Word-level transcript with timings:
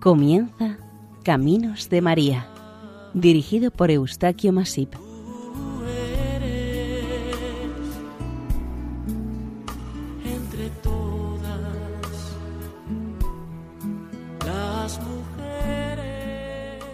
Comienza 0.00 0.78
Caminos 1.24 1.90
de 1.90 2.00
María, 2.00 2.48
dirigido 3.12 3.70
por 3.70 3.90
Eustaquio 3.90 4.50
Masip. 4.50 4.94
entre 10.24 10.70
todas 10.82 11.60
las 14.46 15.00
mujeres. 15.00 16.84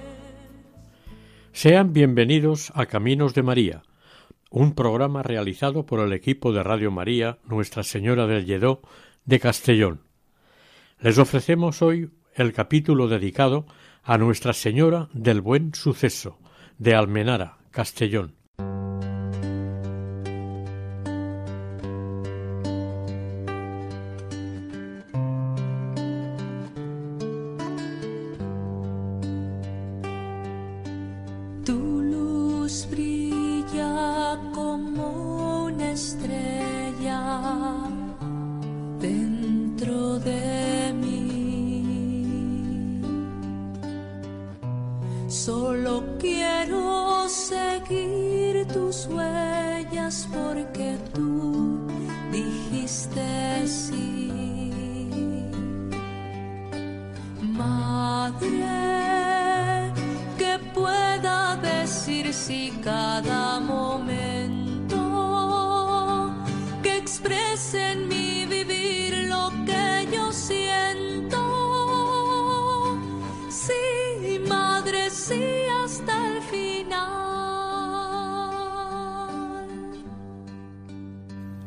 Sean 1.53 1.93
bienvenidos 1.93 2.73
a 2.75 2.87
Caminos 2.87 3.35
de 3.35 3.45
María, 3.45 3.83
un 4.51 4.75
programa 4.75 5.23
realizado 5.23 5.87
por 5.87 6.01
el 6.01 6.13
equipo 6.13 6.53
de 6.53 6.65
Radio 6.65 6.91
María 6.91 7.39
Nuestra 7.45 7.85
Señora 7.85 8.27
del 8.27 8.47
Lledó 8.47 8.83
de 9.27 9.39
Castellón. 9.39 10.01
Les 10.99 11.19
ofrecemos 11.19 11.83
hoy 11.83 12.11
el 12.37 12.53
capítulo 12.53 13.09
dedicado 13.09 13.67
a 14.05 14.19
Nuestra 14.19 14.53
Señora 14.53 15.09
del 15.13 15.41
Buen 15.41 15.75
Suceso 15.75 16.39
de 16.79 16.95
Almenara, 16.95 17.57
Castellón. 17.71 18.36
Madre, 75.29 75.37
sí, 75.37 75.45
hasta 75.85 76.29
el 76.29 76.43
final. 76.43 76.87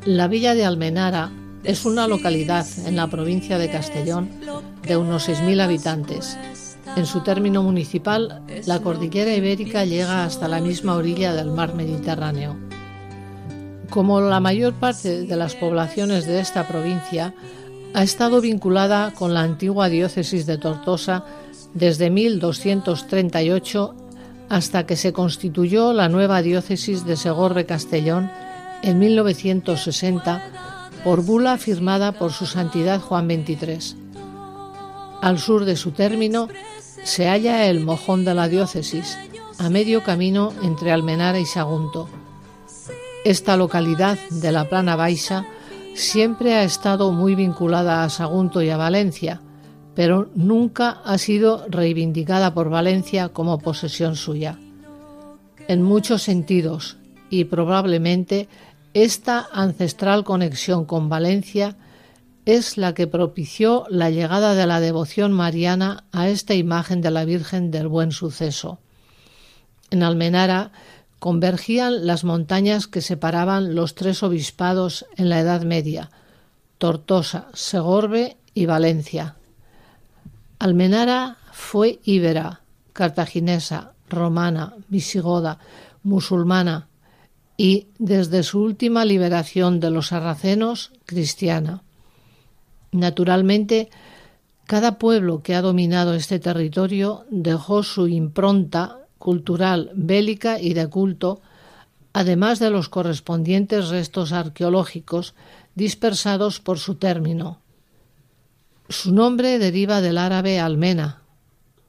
La 0.05 0.27
villa 0.27 0.53
de 0.55 0.65
Almenara 0.65 1.31
es 1.63 1.85
una 1.85 2.07
localidad 2.07 2.65
en 2.85 2.95
la 2.95 3.07
provincia 3.07 3.57
de 3.57 3.69
Castellón 3.69 4.29
de 4.83 4.97
unos 4.97 5.27
6.000 5.27 5.61
habitantes. 5.61 6.37
En 6.95 7.05
su 7.05 7.21
término 7.21 7.61
municipal, 7.61 8.41
la 8.65 8.79
cordillera 8.79 9.35
ibérica 9.35 9.85
llega 9.85 10.23
hasta 10.23 10.47
la 10.47 10.59
misma 10.59 10.95
orilla 10.95 11.33
del 11.33 11.51
mar 11.51 11.75
Mediterráneo. 11.75 12.57
Como 13.91 14.21
la 14.21 14.39
mayor 14.39 14.73
parte 14.73 15.25
de 15.25 15.35
las 15.35 15.55
poblaciones 15.55 16.25
de 16.25 16.39
esta 16.39 16.67
provincia, 16.67 17.33
ha 17.93 18.03
estado 18.03 18.41
vinculada 18.41 19.11
con 19.11 19.33
la 19.33 19.41
antigua 19.41 19.89
diócesis 19.89 20.45
de 20.45 20.57
Tortosa 20.57 21.25
desde 21.73 22.09
1238 22.09 23.95
hasta 24.49 24.85
que 24.85 24.95
se 24.95 25.13
constituyó 25.13 25.93
la 25.93 26.09
nueva 26.09 26.41
diócesis 26.41 27.05
de 27.05 27.15
Segorbe-Castellón 27.15 28.31
en 28.81 28.99
1960 28.99 30.43
por 31.03 31.23
bula 31.23 31.57
firmada 31.57 32.11
por 32.13 32.33
su 32.33 32.45
santidad 32.45 32.99
Juan 32.99 33.27
XXIII. 33.27 33.95
Al 35.21 35.37
sur 35.37 35.65
de 35.65 35.75
su 35.75 35.91
término 35.91 36.47
se 37.03 37.27
halla 37.27 37.67
el 37.67 37.81
mojón 37.81 38.25
de 38.25 38.33
la 38.33 38.47
diócesis, 38.47 39.17
a 39.57 39.69
medio 39.69 40.03
camino 40.03 40.53
entre 40.63 40.91
Almenara 40.91 41.39
y 41.39 41.45
Sagunto. 41.45 42.09
Esta 43.25 43.57
localidad 43.57 44.17
de 44.29 44.51
la 44.51 44.69
Plana 44.69 44.95
Baixa 44.95 45.45
siempre 45.93 46.55
ha 46.55 46.63
estado 46.63 47.11
muy 47.11 47.35
vinculada 47.35 48.03
a 48.03 48.09
Sagunto 48.09 48.61
y 48.61 48.69
a 48.69 48.77
Valencia, 48.77 49.41
pero 49.99 50.29
nunca 50.33 51.01
ha 51.03 51.17
sido 51.17 51.65
reivindicada 51.67 52.53
por 52.53 52.69
Valencia 52.69 53.27
como 53.27 53.59
posesión 53.59 54.15
suya. 54.15 54.57
En 55.67 55.83
muchos 55.83 56.21
sentidos, 56.21 56.95
y 57.29 57.43
probablemente 57.43 58.47
esta 58.93 59.45
ancestral 59.51 60.23
conexión 60.23 60.85
con 60.85 61.09
Valencia 61.09 61.75
es 62.45 62.77
la 62.77 62.93
que 62.93 63.07
propició 63.07 63.83
la 63.89 64.09
llegada 64.09 64.55
de 64.55 64.65
la 64.67 64.79
devoción 64.79 65.33
mariana 65.33 66.05
a 66.13 66.29
esta 66.29 66.53
imagen 66.53 67.01
de 67.01 67.11
la 67.11 67.25
Virgen 67.25 67.69
del 67.69 67.89
Buen 67.89 68.13
Suceso. 68.13 68.79
En 69.91 70.01
Almenara 70.01 70.71
convergían 71.19 72.07
las 72.07 72.23
montañas 72.23 72.87
que 72.87 73.01
separaban 73.01 73.75
los 73.75 73.95
tres 73.95 74.23
obispados 74.23 75.05
en 75.17 75.27
la 75.27 75.41
Edad 75.41 75.63
Media, 75.63 76.09
Tortosa, 76.77 77.49
Segorbe 77.53 78.37
y 78.53 78.65
Valencia. 78.65 79.35
Almenara 80.59 81.37
fue 81.53 81.99
íbera, 82.03 82.61
cartaginesa, 82.91 83.93
romana, 84.09 84.73
visigoda, 84.89 85.59
musulmana 86.03 86.89
y, 87.55 87.87
desde 87.97 88.43
su 88.43 88.61
última 88.61 89.05
liberación 89.05 89.79
de 89.79 89.89
los 89.89 90.07
sarracenos, 90.07 90.91
cristiana. 91.05 91.83
Naturalmente, 92.91 93.89
cada 94.65 94.99
pueblo 94.99 95.41
que 95.43 95.55
ha 95.55 95.61
dominado 95.61 96.13
este 96.13 96.39
territorio 96.39 97.25
dejó 97.29 97.81
su 97.81 98.07
impronta 98.07 98.99
cultural, 99.17 99.91
bélica 99.95 100.59
y 100.59 100.73
de 100.73 100.87
culto, 100.87 101.41
además 102.13 102.59
de 102.59 102.69
los 102.69 102.89
correspondientes 102.89 103.89
restos 103.89 104.33
arqueológicos 104.33 105.35
dispersados 105.75 106.59
por 106.59 106.79
su 106.79 106.95
término. 106.95 107.59
Su 108.89 109.13
nombre 109.13 109.59
deriva 109.59 110.01
del 110.01 110.17
árabe 110.17 110.59
almena, 110.59 111.21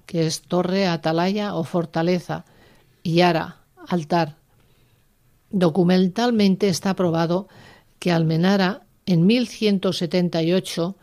que 0.04 0.26
es 0.26 0.42
torre, 0.42 0.86
atalaya 0.86 1.54
o 1.54 1.64
fortaleza, 1.64 2.44
y 3.02 3.22
ara, 3.22 3.56
altar. 3.88 4.36
Documentalmente 5.48 6.68
está 6.68 6.94
probado 6.94 7.48
que 7.98 8.12
Almenara 8.12 8.82
en 9.06 9.24
1178 9.24 10.96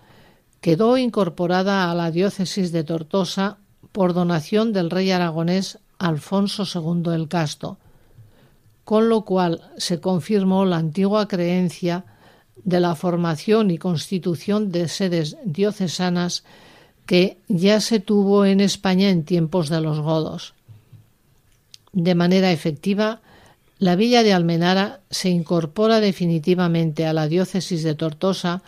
quedó 0.62 0.98
incorporada 0.98 1.90
a 1.90 1.96
la 1.96 2.12
diócesis 2.12 2.72
de 2.72 2.84
Tortosa 2.84 3.58
por 3.92 4.14
donación 4.14 4.74
del 4.74 4.92
rey 4.92 5.10
aragonés 5.10 5.80
Alfonso 5.98 6.64
II 6.64 7.12
el 7.14 7.28
Casto, 7.28 7.80
con 8.84 9.10
lo 9.10 9.26
cual 9.26 9.72
se 9.78 10.00
confirmó 10.00 10.64
la 10.66 10.78
antigua 10.78 11.28
creencia 11.28 12.06
de 12.64 12.80
la 12.80 12.96
formación 12.96 13.72
y 13.72 13.78
constitución 13.78 14.72
de 14.72 14.88
sedes 14.88 15.38
diocesanas 15.46 16.44
que 17.06 17.38
ya 17.48 17.80
se 17.80 18.00
tuvo 18.00 18.46
en 18.46 18.60
España 18.60 19.10
en 19.10 19.24
tiempos 19.24 19.70
de 19.70 19.82
los 19.82 20.00
godos. 20.00 20.54
De 21.94 22.14
manera 22.16 22.52
efectiva, 22.52 23.22
la 23.80 23.96
villa 23.96 24.24
de 24.24 24.34
Almenara 24.34 25.00
se 25.10 25.30
incorpora 25.30 26.00
definitivamente 26.00 27.06
a 27.06 27.14
la 27.14 27.28
diócesis 27.28 27.84
de 27.84 27.96
Tortosa 27.96 28.62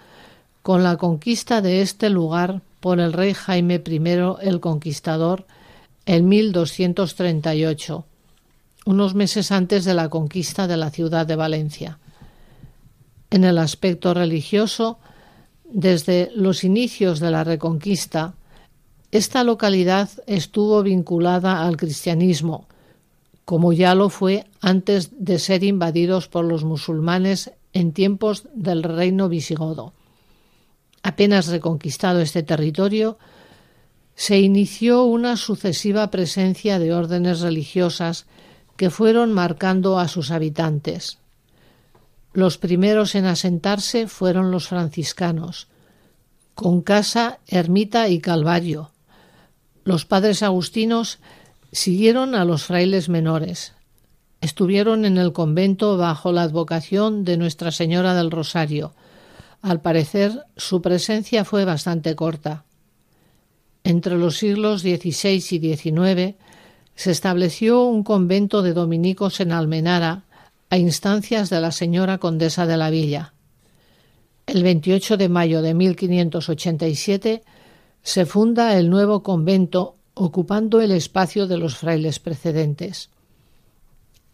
con 0.62 0.84
la 0.84 0.98
conquista 0.98 1.62
de 1.62 1.82
este 1.82 2.10
lugar 2.10 2.62
por 2.80 3.00
el 3.00 3.14
rey 3.14 3.34
Jaime 3.34 3.82
I 3.86 4.02
el 4.42 4.60
Conquistador 4.60 5.46
en 6.06 6.28
1238, 6.28 8.06
unos 8.86 9.16
meses 9.16 9.52
antes 9.52 9.84
de 9.86 9.94
la 9.94 10.10
conquista 10.10 10.68
de 10.68 10.78
la 10.78 10.90
ciudad 10.90 11.26
de 11.26 11.36
Valencia. 11.36 12.00
En 13.30 13.44
el 13.44 13.58
aspecto 13.58 14.14
religioso, 14.14 14.98
desde 15.64 16.32
los 16.36 16.64
inicios 16.64 17.20
de 17.20 17.32
la 17.32 17.44
Reconquista, 17.44 18.34
esta 19.12 19.44
localidad 19.44 20.10
estuvo 20.28 20.82
vinculada 20.84 21.66
al 21.66 21.78
cristianismo, 21.78 22.68
como 23.46 23.74
ya 23.74 23.96
lo 23.96 24.10
fue 24.10 24.46
antes 24.62 25.12
de 25.18 25.40
ser 25.40 25.64
invadidos 25.64 26.28
por 26.28 26.46
los 26.46 26.64
musulmanes 26.64 27.52
en 27.74 27.94
tiempos 27.94 28.44
del 28.54 28.84
reino 28.84 29.30
visigodo. 29.30 29.94
Apenas 31.02 31.48
reconquistado 31.48 32.20
este 32.22 32.44
territorio, 32.44 33.18
se 34.16 34.40
inició 34.40 35.04
una 35.04 35.38
sucesiva 35.38 36.12
presencia 36.12 36.78
de 36.78 36.94
órdenes 36.94 37.40
religiosas 37.40 38.26
que 38.76 38.90
fueron 38.90 39.34
marcando 39.34 39.98
a 39.98 40.08
sus 40.08 40.30
habitantes. 40.32 41.20
Los 42.34 42.58
primeros 42.58 43.16
en 43.16 43.26
asentarse 43.26 44.08
fueron 44.08 44.52
los 44.52 44.68
franciscanos, 44.68 45.68
con 46.54 46.82
casa, 46.82 47.40
ermita 47.48 48.10
y 48.10 48.20
calvario. 48.20 48.92
Los 49.84 50.06
padres 50.06 50.44
agustinos 50.44 51.20
siguieron 51.72 52.36
a 52.36 52.46
los 52.46 52.64
frailes 52.64 53.10
menores. 53.10 53.74
Estuvieron 54.42 55.06
en 55.06 55.18
el 55.18 55.34
convento 55.34 55.98
bajo 55.98 56.32
la 56.32 56.44
advocación 56.44 57.26
de 57.26 57.38
Nuestra 57.38 57.72
Señora 57.72 58.14
del 58.14 58.32
Rosario. 58.32 58.94
Al 59.62 59.82
parecer, 59.82 60.46
su 60.56 60.82
presencia 60.82 61.44
fue 61.46 61.66
bastante 61.66 62.16
corta. 62.16 62.66
Entre 63.84 64.18
los 64.18 64.38
siglos 64.38 64.82
XVI 64.82 65.36
y 65.36 65.76
XIX 65.76 66.36
se 66.96 67.12
estableció 67.12 67.84
un 67.84 68.04
convento 68.04 68.62
de 68.62 68.74
dominicos 68.74 69.40
en 69.40 69.52
Almenara 69.52 70.26
a 70.70 70.78
instancias 70.78 71.50
de 71.50 71.62
la 71.62 71.72
señora 71.72 72.18
condesa 72.18 72.66
de 72.66 72.78
la 72.78 72.90
villa. 72.90 73.34
El 74.46 74.64
28 74.64 75.18
de 75.18 75.30
mayo 75.30 75.62
de 75.62 75.74
1587 75.74 77.44
se 78.02 78.26
funda 78.26 78.78
el 78.78 78.90
nuevo 78.90 79.24
convento 79.24 79.98
ocupando 80.14 80.82
el 80.82 80.92
espacio 80.92 81.48
de 81.48 81.58
los 81.58 81.78
frailes 81.78 82.20
precedentes. 82.20 83.10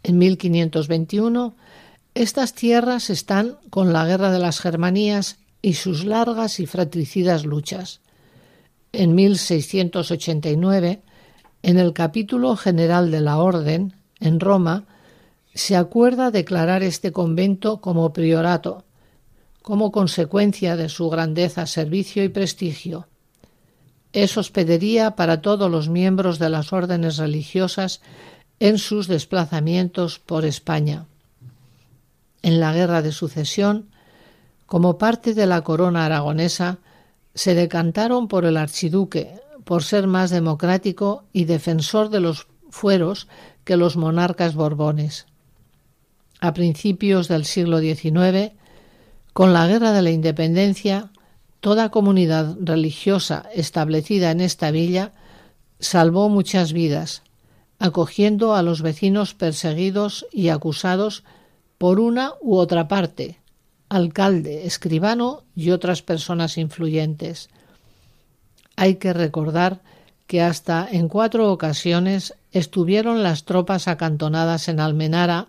En 0.03 0.17
1521 0.17 1.55
estas 2.15 2.53
tierras 2.53 3.09
están 3.09 3.57
con 3.69 3.91
la 3.91 4.05
guerra 4.05 4.31
de 4.31 4.39
las 4.39 4.61
Germanías 4.61 5.37
y 5.61 5.73
sus 5.73 6.05
largas 6.05 6.61
y 6.61 6.65
fratricidas 6.65 7.43
luchas. 7.43 7.99
En 8.93 9.15
1689, 9.15 11.01
en 11.61 11.77
el 11.77 11.91
capítulo 11.91 12.55
general 12.55 13.11
de 13.11 13.19
la 13.19 13.37
Orden, 13.39 13.95
en 14.21 14.39
Roma, 14.39 14.85
se 15.55 15.77
acuerda 15.77 16.31
declarar 16.31 16.83
este 16.83 17.13
convento 17.13 17.79
como 17.79 18.11
priorato, 18.11 18.83
como 19.61 19.93
consecuencia 19.93 20.75
de 20.75 20.89
su 20.89 21.09
grandeza, 21.09 21.65
servicio 21.65 22.25
y 22.25 22.29
prestigio. 22.29 23.07
Es 24.11 24.37
hospedería 24.37 25.15
para 25.15 25.41
todos 25.41 25.71
los 25.71 25.87
miembros 25.87 26.39
de 26.39 26.49
las 26.49 26.73
órdenes 26.73 27.17
religiosas 27.17 28.01
en 28.59 28.77
sus 28.77 29.07
desplazamientos 29.07 30.19
por 30.19 30.43
España. 30.43 31.05
En 32.41 32.59
la 32.59 32.73
Guerra 32.73 33.01
de 33.01 33.13
Sucesión, 33.13 33.89
como 34.65 34.97
parte 34.97 35.33
de 35.33 35.45
la 35.45 35.61
corona 35.61 36.05
aragonesa, 36.05 36.79
se 37.33 37.55
decantaron 37.55 38.27
por 38.27 38.43
el 38.43 38.57
archiduque, 38.57 39.39
por 39.63 39.83
ser 39.83 40.05
más 40.05 40.31
democrático 40.31 41.23
y 41.31 41.45
defensor 41.45 42.09
de 42.09 42.19
los 42.19 42.47
fueros 42.69 43.29
que 43.63 43.77
los 43.77 43.95
monarcas 43.95 44.53
borbones. 44.53 45.25
A 46.45 46.53
principios 46.53 47.27
del 47.27 47.43
siglo 47.43 47.79
XIX, 47.79 48.51
con 49.33 49.51
la 49.51 49.65
Guerra 49.65 49.93
de 49.93 50.03
la 50.03 50.11
Independencia, 50.11 51.09
toda 51.59 51.89
comunidad 51.89 52.55
religiosa 52.59 53.49
establecida 53.55 54.29
en 54.29 54.41
esta 54.41 54.69
villa 54.69 55.11
salvó 55.79 56.29
muchas 56.29 56.71
vidas, 56.71 57.23
acogiendo 57.79 58.53
a 58.53 58.61
los 58.61 58.83
vecinos 58.83 59.33
perseguidos 59.33 60.27
y 60.31 60.49
acusados 60.49 61.23
por 61.79 61.99
una 61.99 62.33
u 62.41 62.57
otra 62.57 62.87
parte, 62.87 63.39
alcalde, 63.89 64.67
escribano 64.67 65.45
y 65.55 65.71
otras 65.71 66.03
personas 66.03 66.59
influyentes. 66.59 67.49
Hay 68.75 68.97
que 68.97 69.13
recordar 69.13 69.81
que 70.27 70.43
hasta 70.43 70.87
en 70.91 71.09
cuatro 71.09 71.51
ocasiones 71.51 72.35
estuvieron 72.51 73.23
las 73.23 73.45
tropas 73.45 73.87
acantonadas 73.87 74.67
en 74.67 74.79
Almenara 74.79 75.47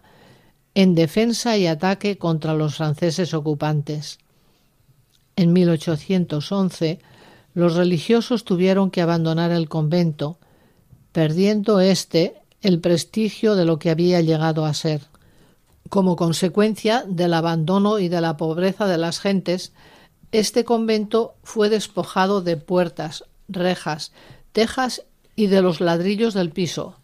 en 0.77 0.95
defensa 0.95 1.57
y 1.57 1.67
ataque 1.67 2.19
contra 2.19 2.53
los 2.53 2.77
franceses 2.77 3.33
ocupantes. 3.33 4.19
En 5.35 5.55
1811 5.55 6.99
los 7.55 7.77
religiosos 7.77 8.45
tuvieron 8.45 8.91
que 8.91 9.01
abandonar 9.01 9.53
el 9.53 9.71
convento, 9.71 10.37
perdiendo 11.13 11.81
éste 11.81 12.35
el 12.61 12.79
prestigio 12.79 13.55
de 13.55 13.65
lo 13.65 13.79
que 13.79 13.89
había 13.89 14.21
llegado 14.21 14.67
a 14.67 14.75
ser. 14.75 15.01
Como 15.89 16.15
consecuencia 16.15 17.05
del 17.09 17.33
abandono 17.33 17.99
y 17.99 18.11
de 18.11 18.21
la 18.21 18.37
pobreza 18.37 18.87
de 18.87 18.99
las 18.99 19.19
gentes, 19.19 19.73
este 20.31 20.65
convento 20.65 21.37
fue 21.43 21.71
despojado 21.71 22.43
de 22.43 22.59
puertas, 22.59 23.25
rejas, 23.49 24.13
tejas 24.53 25.05
y 25.37 25.47
de 25.47 25.63
los 25.63 25.81
ladrillos 25.81 26.35
del 26.35 26.51
piso. 26.51 26.97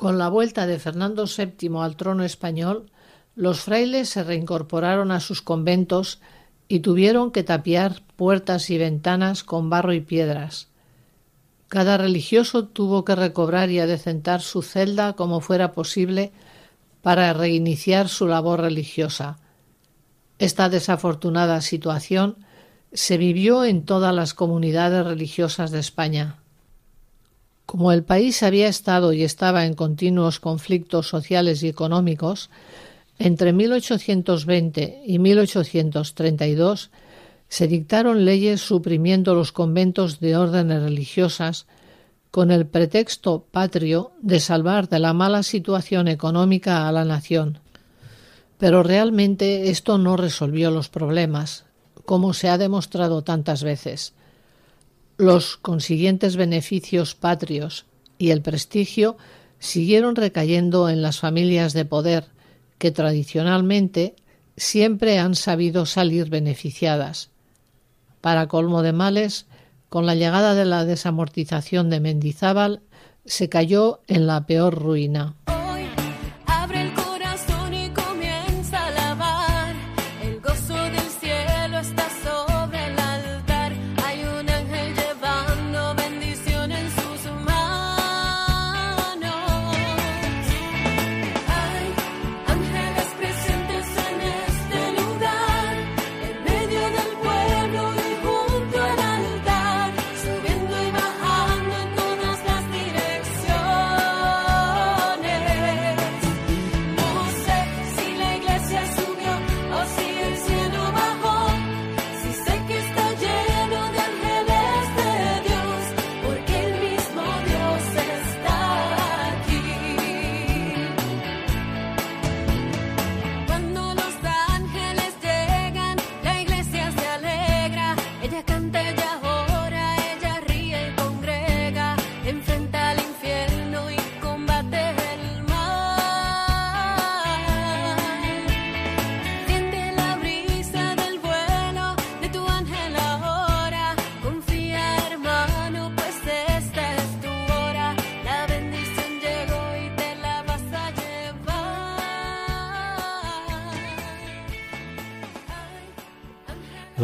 Con 0.00 0.16
la 0.16 0.30
vuelta 0.30 0.66
de 0.66 0.78
Fernando 0.78 1.26
VII 1.26 1.82
al 1.82 1.94
trono 1.94 2.24
español, 2.24 2.86
los 3.34 3.60
frailes 3.60 4.08
se 4.08 4.24
reincorporaron 4.24 5.10
a 5.10 5.20
sus 5.20 5.42
conventos 5.42 6.22
y 6.68 6.80
tuvieron 6.80 7.32
que 7.32 7.42
tapiar 7.42 8.00
puertas 8.16 8.70
y 8.70 8.78
ventanas 8.78 9.44
con 9.44 9.68
barro 9.68 9.92
y 9.92 10.00
piedras. 10.00 10.68
Cada 11.68 11.98
religioso 11.98 12.66
tuvo 12.66 13.04
que 13.04 13.14
recobrar 13.14 13.68
y 13.68 13.78
adecentar 13.78 14.40
su 14.40 14.62
celda 14.62 15.12
como 15.12 15.42
fuera 15.42 15.72
posible 15.72 16.32
para 17.02 17.34
reiniciar 17.34 18.08
su 18.08 18.26
labor 18.26 18.62
religiosa. 18.62 19.38
Esta 20.38 20.70
desafortunada 20.70 21.60
situación 21.60 22.38
se 22.94 23.18
vivió 23.18 23.66
en 23.66 23.84
todas 23.84 24.14
las 24.14 24.32
comunidades 24.32 25.04
religiosas 25.04 25.70
de 25.70 25.80
España. 25.80 26.39
Como 27.70 27.92
el 27.92 28.02
país 28.02 28.42
había 28.42 28.66
estado 28.66 29.12
y 29.12 29.22
estaba 29.22 29.64
en 29.64 29.74
continuos 29.74 30.40
conflictos 30.40 31.06
sociales 31.06 31.62
y 31.62 31.68
económicos, 31.68 32.50
entre 33.16 33.52
1820 33.52 35.04
y 35.06 35.20
1832 35.20 36.90
se 37.48 37.68
dictaron 37.68 38.24
leyes 38.24 38.60
suprimiendo 38.60 39.36
los 39.36 39.52
conventos 39.52 40.18
de 40.18 40.36
órdenes 40.36 40.82
religiosas 40.82 41.68
con 42.32 42.50
el 42.50 42.66
pretexto 42.66 43.44
patrio 43.52 44.10
de 44.20 44.40
salvar 44.40 44.88
de 44.88 44.98
la 44.98 45.12
mala 45.12 45.44
situación 45.44 46.08
económica 46.08 46.88
a 46.88 46.90
la 46.90 47.04
nación. 47.04 47.60
Pero 48.58 48.82
realmente 48.82 49.70
esto 49.70 49.96
no 49.96 50.16
resolvió 50.16 50.72
los 50.72 50.88
problemas, 50.88 51.66
como 52.04 52.34
se 52.34 52.48
ha 52.48 52.58
demostrado 52.58 53.22
tantas 53.22 53.62
veces. 53.62 54.12
Los 55.20 55.58
consiguientes 55.58 56.36
beneficios 56.36 57.14
patrios 57.14 57.84
y 58.16 58.30
el 58.30 58.40
prestigio 58.40 59.18
siguieron 59.58 60.16
recayendo 60.16 60.88
en 60.88 61.02
las 61.02 61.20
familias 61.20 61.74
de 61.74 61.84
poder, 61.84 62.24
que 62.78 62.90
tradicionalmente 62.90 64.16
siempre 64.56 65.18
han 65.18 65.34
sabido 65.34 65.84
salir 65.84 66.30
beneficiadas. 66.30 67.28
Para 68.22 68.48
colmo 68.48 68.80
de 68.80 68.94
males, 68.94 69.44
con 69.90 70.06
la 70.06 70.14
llegada 70.14 70.54
de 70.54 70.64
la 70.64 70.86
desamortización 70.86 71.90
de 71.90 72.00
Mendizábal, 72.00 72.80
se 73.26 73.50
cayó 73.50 74.00
en 74.06 74.26
la 74.26 74.46
peor 74.46 74.74
ruina. 74.74 75.34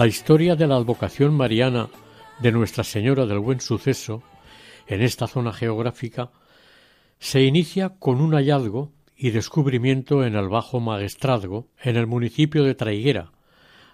La 0.07 0.11
historia 0.11 0.55
de 0.55 0.69
la 0.69 0.77
advocación 0.77 1.35
mariana 1.35 1.89
de 2.39 2.53
Nuestra 2.53 2.85
Señora 2.85 3.27
del 3.27 3.41
Buen 3.41 3.59
Suceso 3.59 4.23
en 4.87 5.03
esta 5.03 5.27
zona 5.27 5.53
geográfica 5.53 6.31
se 7.19 7.43
inicia 7.43 7.99
con 7.99 8.21
un 8.21 8.35
hallazgo 8.35 8.93
y 9.17 9.31
descubrimiento 9.31 10.25
en 10.25 10.37
el 10.37 10.49
Bajo 10.49 10.79
Magestrazgo, 10.79 11.67
en 11.83 11.97
el 11.97 12.07
municipio 12.07 12.63
de 12.63 12.77
Traiguera, 12.77 13.33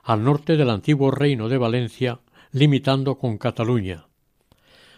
al 0.02 0.22
norte 0.22 0.58
del 0.58 0.68
antiguo 0.68 1.10
reino 1.10 1.48
de 1.48 1.56
Valencia, 1.56 2.20
limitando 2.50 3.16
con 3.16 3.38
Cataluña. 3.38 4.04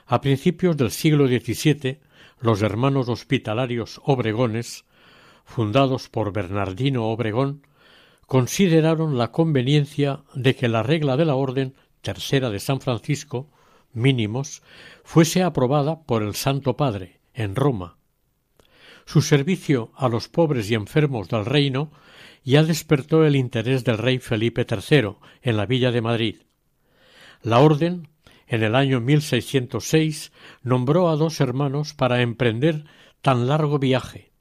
A 0.06 0.20
principios 0.20 0.76
del 0.76 0.90
siglo 0.90 1.28
XVII, 1.28 2.00
los 2.40 2.60
hermanos 2.60 3.08
hospitalarios 3.08 4.00
Obregones, 4.02 4.84
fundados 5.44 6.08
por 6.08 6.32
Bernardino 6.32 7.04
Obregón, 7.04 7.62
consideraron 8.26 9.18
la 9.18 9.32
conveniencia 9.32 10.24
de 10.34 10.54
que 10.56 10.68
la 10.68 10.82
regla 10.82 11.16
de 11.16 11.24
la 11.24 11.34
Orden 11.34 11.74
Tercera 12.00 12.50
de 12.50 12.60
San 12.60 12.80
Francisco, 12.80 13.50
mínimos, 13.92 14.62
fuese 15.04 15.42
aprobada 15.42 16.02
por 16.02 16.22
el 16.22 16.34
Santo 16.34 16.76
Padre 16.76 17.20
en 17.32 17.56
Roma. 17.56 17.96
Su 19.06 19.22
servicio 19.22 19.92
a 19.96 20.08
los 20.08 20.28
pobres 20.28 20.70
y 20.70 20.74
enfermos 20.74 21.28
del 21.28 21.44
reino 21.44 21.92
ya 22.42 22.62
despertó 22.62 23.24
el 23.24 23.36
interés 23.36 23.84
del 23.84 23.98
rey 23.98 24.18
Felipe 24.18 24.66
III 24.68 25.16
en 25.42 25.56
la 25.56 25.66
villa 25.66 25.92
de 25.92 26.00
Madrid. 26.02 26.36
La 27.42 27.60
orden, 27.60 28.08
en 28.46 28.62
el 28.62 28.74
año 28.74 29.00
1606, 29.00 30.32
nombró 30.62 31.08
a 31.08 31.16
dos 31.16 31.40
hermanos 31.40 31.94
para 31.94 32.22
emprender 32.22 32.84
tan 33.22 33.48
largo 33.48 33.78
viaje. 33.78 34.32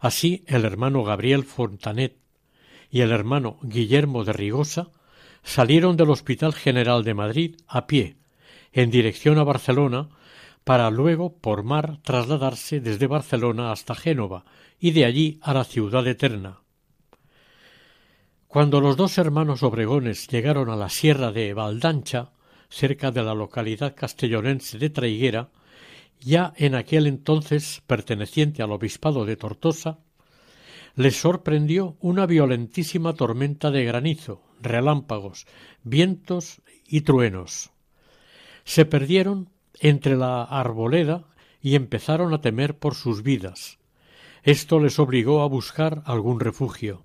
Así 0.00 0.44
el 0.46 0.64
hermano 0.64 1.04
Gabriel 1.04 1.44
Fontanet 1.44 2.23
y 2.94 3.00
el 3.00 3.10
hermano 3.10 3.58
Guillermo 3.60 4.22
de 4.22 4.32
Rigosa 4.32 4.92
salieron 5.42 5.96
del 5.96 6.10
Hospital 6.10 6.54
General 6.54 7.02
de 7.02 7.12
Madrid 7.12 7.56
a 7.66 7.88
pie, 7.88 8.18
en 8.72 8.92
dirección 8.92 9.36
a 9.38 9.42
Barcelona, 9.42 10.10
para 10.62 10.88
luego 10.92 11.36
por 11.36 11.64
mar 11.64 11.98
trasladarse 12.04 12.78
desde 12.78 13.08
Barcelona 13.08 13.72
hasta 13.72 13.96
Génova 13.96 14.44
y 14.78 14.92
de 14.92 15.06
allí 15.06 15.40
a 15.42 15.52
la 15.54 15.64
ciudad 15.64 16.06
eterna. 16.06 16.60
Cuando 18.46 18.80
los 18.80 18.96
dos 18.96 19.18
hermanos 19.18 19.64
Obregones 19.64 20.28
llegaron 20.28 20.70
a 20.70 20.76
la 20.76 20.88
sierra 20.88 21.32
de 21.32 21.52
Valdancha, 21.52 22.30
cerca 22.68 23.10
de 23.10 23.24
la 23.24 23.34
localidad 23.34 23.96
castellonense 23.96 24.78
de 24.78 24.90
Traiguera, 24.90 25.48
ya 26.20 26.52
en 26.56 26.76
aquel 26.76 27.08
entonces 27.08 27.82
perteneciente 27.88 28.62
al 28.62 28.70
obispado 28.70 29.24
de 29.24 29.36
Tortosa, 29.36 29.98
les 30.96 31.16
sorprendió 31.16 31.96
una 32.00 32.26
violentísima 32.26 33.14
tormenta 33.14 33.70
de 33.70 33.84
granizo, 33.84 34.42
relámpagos, 34.60 35.46
vientos 35.82 36.62
y 36.86 37.00
truenos. 37.00 37.70
Se 38.64 38.84
perdieron 38.84 39.50
entre 39.80 40.16
la 40.16 40.42
arboleda 40.42 41.24
y 41.60 41.74
empezaron 41.74 42.32
a 42.32 42.40
temer 42.40 42.78
por 42.78 42.94
sus 42.94 43.22
vidas. 43.22 43.78
Esto 44.42 44.78
les 44.78 44.98
obligó 44.98 45.42
a 45.42 45.48
buscar 45.48 46.02
algún 46.04 46.38
refugio 46.38 47.02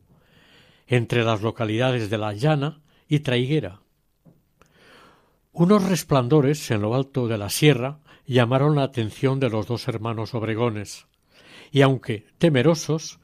entre 0.87 1.23
las 1.23 1.41
localidades 1.41 2.09
de 2.09 2.17
La 2.17 2.33
Llana 2.33 2.81
y 3.07 3.19
Traiguera. 3.19 3.81
Unos 5.51 5.83
resplandores 5.83 6.69
en 6.71 6.81
lo 6.81 6.95
alto 6.95 7.27
de 7.27 7.37
la 7.37 7.49
sierra 7.49 7.99
llamaron 8.25 8.75
la 8.75 8.83
atención 8.83 9.39
de 9.39 9.49
los 9.49 9.67
dos 9.67 9.87
hermanos 9.87 10.33
Obregones, 10.33 11.07
y 11.71 11.81
aunque 11.81 12.25
temerosos, 12.37 13.19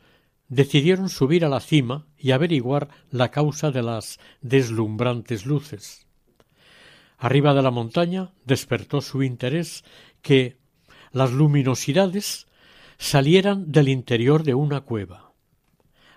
decidieron 0.48 1.10
subir 1.10 1.46
a 1.46 1.50
la 1.50 1.60
cima 1.60 2.06
y 2.18 2.32
averiguar 2.32 2.90
la 3.10 3.32
causa 3.32 3.72
de 3.72 3.82
las 3.82 4.20
deslumbrantes 4.42 5.46
luces. 5.46 6.08
Arriba 7.18 7.54
de 7.54 7.62
la 7.62 7.72
montaña 7.72 8.32
despertó 8.46 9.02
su 9.02 9.24
interés 9.24 9.84
que 10.22 10.58
las 11.12 11.32
luminosidades 11.32 12.48
salieran 12.98 13.72
del 13.72 13.88
interior 13.90 14.44
de 14.44 14.54
una 14.54 14.82
cueva. 14.82 15.32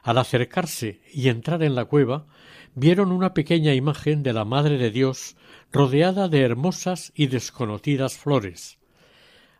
Al 0.03 0.19
acercarse 0.19 1.01
y 1.13 1.29
entrar 1.29 1.63
en 1.63 1.75
la 1.75 1.85
cueva, 1.85 2.27
vieron 2.75 3.13
una 3.13 3.35
pequeña 3.35 3.75
imagen 3.75 4.23
de 4.23 4.33
la 4.33 4.45
Madre 4.45 4.79
de 4.79 4.91
Dios 4.91 5.37
rodeada 5.73 6.29
de 6.29 6.41
hermosas 6.41 7.13
y 7.15 7.27
desconocidas 7.27 8.17
flores, 8.17 8.79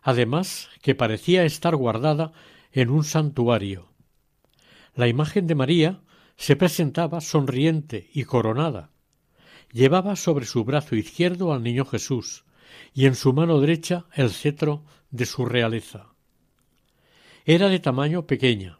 además 0.01 0.69
que 0.81 0.95
parecía 0.95 1.43
estar 1.43 1.75
guardada 1.75 2.31
en 2.71 2.89
un 2.89 3.03
santuario. 3.03 3.89
La 4.95 5.07
imagen 5.07 5.47
de 5.47 5.55
María 5.55 6.01
se 6.35 6.55
presentaba 6.55 7.21
sonriente 7.21 8.09
y 8.13 8.23
coronada. 8.23 8.91
Llevaba 9.71 10.15
sobre 10.15 10.45
su 10.45 10.63
brazo 10.63 10.95
izquierdo 10.95 11.53
al 11.53 11.63
niño 11.63 11.85
Jesús 11.85 12.45
y 12.93 13.05
en 13.05 13.15
su 13.15 13.33
mano 13.33 13.59
derecha 13.59 14.05
el 14.13 14.29
cetro 14.31 14.83
de 15.11 15.25
su 15.25 15.45
realeza. 15.45 16.13
Era 17.45 17.67
de 17.69 17.79
tamaño 17.79 18.25
pequeña, 18.25 18.79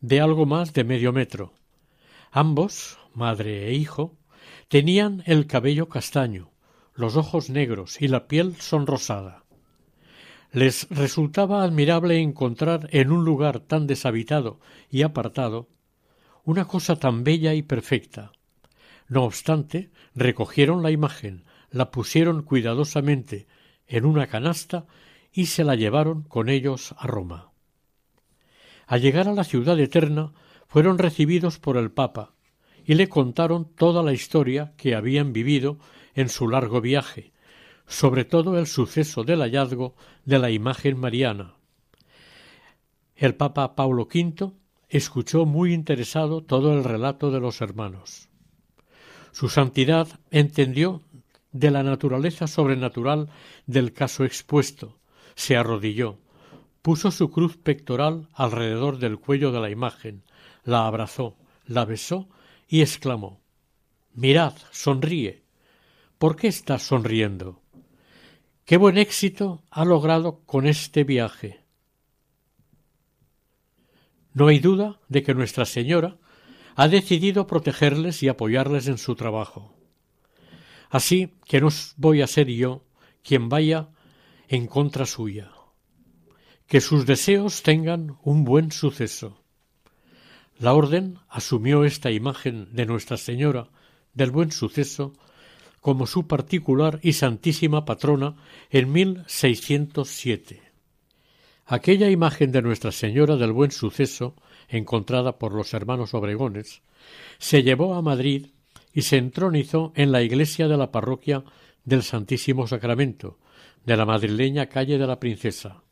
de 0.00 0.20
algo 0.20 0.46
más 0.46 0.72
de 0.72 0.84
medio 0.84 1.12
metro. 1.12 1.54
Ambos, 2.30 2.98
madre 3.14 3.68
e 3.68 3.74
hijo, 3.74 4.16
tenían 4.68 5.22
el 5.26 5.46
cabello 5.46 5.88
castaño, 5.88 6.50
los 6.94 7.16
ojos 7.16 7.50
negros 7.50 8.00
y 8.00 8.08
la 8.08 8.28
piel 8.28 8.56
sonrosada. 8.56 9.41
Les 10.52 10.86
resultaba 10.90 11.64
admirable 11.64 12.20
encontrar 12.20 12.86
en 12.92 13.10
un 13.10 13.24
lugar 13.24 13.60
tan 13.60 13.86
deshabitado 13.86 14.60
y 14.90 15.00
apartado 15.00 15.70
una 16.44 16.66
cosa 16.66 16.96
tan 16.96 17.24
bella 17.24 17.54
y 17.54 17.62
perfecta. 17.62 18.32
No 19.08 19.24
obstante, 19.24 19.90
recogieron 20.14 20.82
la 20.82 20.90
imagen, 20.90 21.44
la 21.70 21.90
pusieron 21.90 22.42
cuidadosamente 22.42 23.46
en 23.86 24.04
una 24.04 24.26
canasta 24.26 24.86
y 25.32 25.46
se 25.46 25.64
la 25.64 25.74
llevaron 25.74 26.22
con 26.22 26.50
ellos 26.50 26.94
a 26.98 27.06
Roma. 27.06 27.52
Al 28.86 29.00
llegar 29.00 29.28
a 29.28 29.34
la 29.34 29.44
ciudad 29.44 29.80
eterna, 29.80 30.34
fueron 30.66 30.98
recibidos 30.98 31.58
por 31.58 31.78
el 31.78 31.90
Papa 31.90 32.34
y 32.84 32.94
le 32.94 33.08
contaron 33.08 33.72
toda 33.74 34.02
la 34.02 34.12
historia 34.12 34.74
que 34.76 34.94
habían 34.94 35.32
vivido 35.32 35.78
en 36.14 36.28
su 36.28 36.46
largo 36.46 36.82
viaje, 36.82 37.31
sobre 37.92 38.24
todo 38.24 38.58
el 38.58 38.66
suceso 38.66 39.22
del 39.22 39.40
hallazgo 39.40 39.94
de 40.24 40.38
la 40.38 40.50
imagen 40.50 40.98
mariana. 40.98 41.56
El 43.14 43.34
Papa 43.34 43.74
Paulo 43.74 44.08
V 44.12 44.50
escuchó 44.88 45.44
muy 45.44 45.74
interesado 45.74 46.42
todo 46.42 46.72
el 46.72 46.84
relato 46.84 47.30
de 47.30 47.40
los 47.40 47.60
hermanos. 47.60 48.30
Su 49.30 49.50
santidad 49.50 50.08
entendió 50.30 51.02
de 51.52 51.70
la 51.70 51.82
naturaleza 51.82 52.46
sobrenatural 52.46 53.28
del 53.66 53.92
caso 53.92 54.24
expuesto, 54.24 54.98
se 55.34 55.58
arrodilló, 55.58 56.18
puso 56.80 57.10
su 57.10 57.30
cruz 57.30 57.58
pectoral 57.58 58.28
alrededor 58.32 58.98
del 58.98 59.18
cuello 59.18 59.52
de 59.52 59.60
la 59.60 59.68
imagen, 59.68 60.22
la 60.64 60.86
abrazó, 60.86 61.36
la 61.66 61.84
besó 61.84 62.26
y 62.68 62.80
exclamó 62.80 63.42
Mirad, 64.14 64.54
sonríe. 64.70 65.42
¿Por 66.16 66.36
qué 66.36 66.48
estás 66.48 66.82
sonriendo? 66.82 67.61
Qué 68.64 68.76
buen 68.76 68.96
éxito 68.96 69.64
ha 69.70 69.84
logrado 69.84 70.44
con 70.46 70.66
este 70.66 71.02
viaje. 71.02 71.64
No 74.34 74.46
hay 74.46 74.60
duda 74.60 75.00
de 75.08 75.22
que 75.22 75.34
Nuestra 75.34 75.64
Señora 75.66 76.18
ha 76.76 76.88
decidido 76.88 77.46
protegerles 77.46 78.22
y 78.22 78.28
apoyarles 78.28 78.86
en 78.86 78.98
su 78.98 79.16
trabajo. 79.16 79.74
Así 80.90 81.34
que 81.44 81.60
no 81.60 81.68
voy 81.96 82.22
a 82.22 82.26
ser 82.26 82.48
yo 82.48 82.84
quien 83.22 83.48
vaya 83.48 83.88
en 84.48 84.68
contra 84.68 85.06
suya. 85.06 85.50
Que 86.66 86.80
sus 86.80 87.04
deseos 87.04 87.62
tengan 87.62 88.16
un 88.22 88.44
buen 88.44 88.70
suceso. 88.70 89.42
La 90.56 90.72
orden 90.72 91.18
asumió 91.28 91.84
esta 91.84 92.10
imagen 92.10 92.68
de 92.72 92.86
Nuestra 92.86 93.16
Señora 93.16 93.70
del 94.14 94.30
buen 94.30 94.52
suceso 94.52 95.14
como 95.82 96.06
su 96.06 96.26
particular 96.28 97.00
y 97.02 97.12
santísima 97.12 97.84
patrona 97.84 98.36
en 98.70 98.92
1607. 98.92 100.62
Aquella 101.66 102.08
imagen 102.08 102.52
de 102.52 102.62
Nuestra 102.62 102.92
Señora 102.92 103.36
del 103.36 103.52
Buen 103.52 103.72
Suceso, 103.72 104.36
encontrada 104.68 105.38
por 105.38 105.52
los 105.52 105.74
hermanos 105.74 106.14
Obregones, 106.14 106.82
se 107.38 107.64
llevó 107.64 107.94
a 107.94 108.02
Madrid 108.02 108.46
y 108.94 109.02
se 109.02 109.16
entronizó 109.16 109.92
en 109.96 110.12
la 110.12 110.22
iglesia 110.22 110.68
de 110.68 110.76
la 110.76 110.92
parroquia 110.92 111.42
del 111.84 112.04
Santísimo 112.04 112.68
Sacramento, 112.68 113.38
de 113.84 113.96
la 113.96 114.06
madrileña 114.06 114.66
calle 114.66 114.98
de 114.98 115.06
la 115.08 115.18
Princesa. 115.18 115.82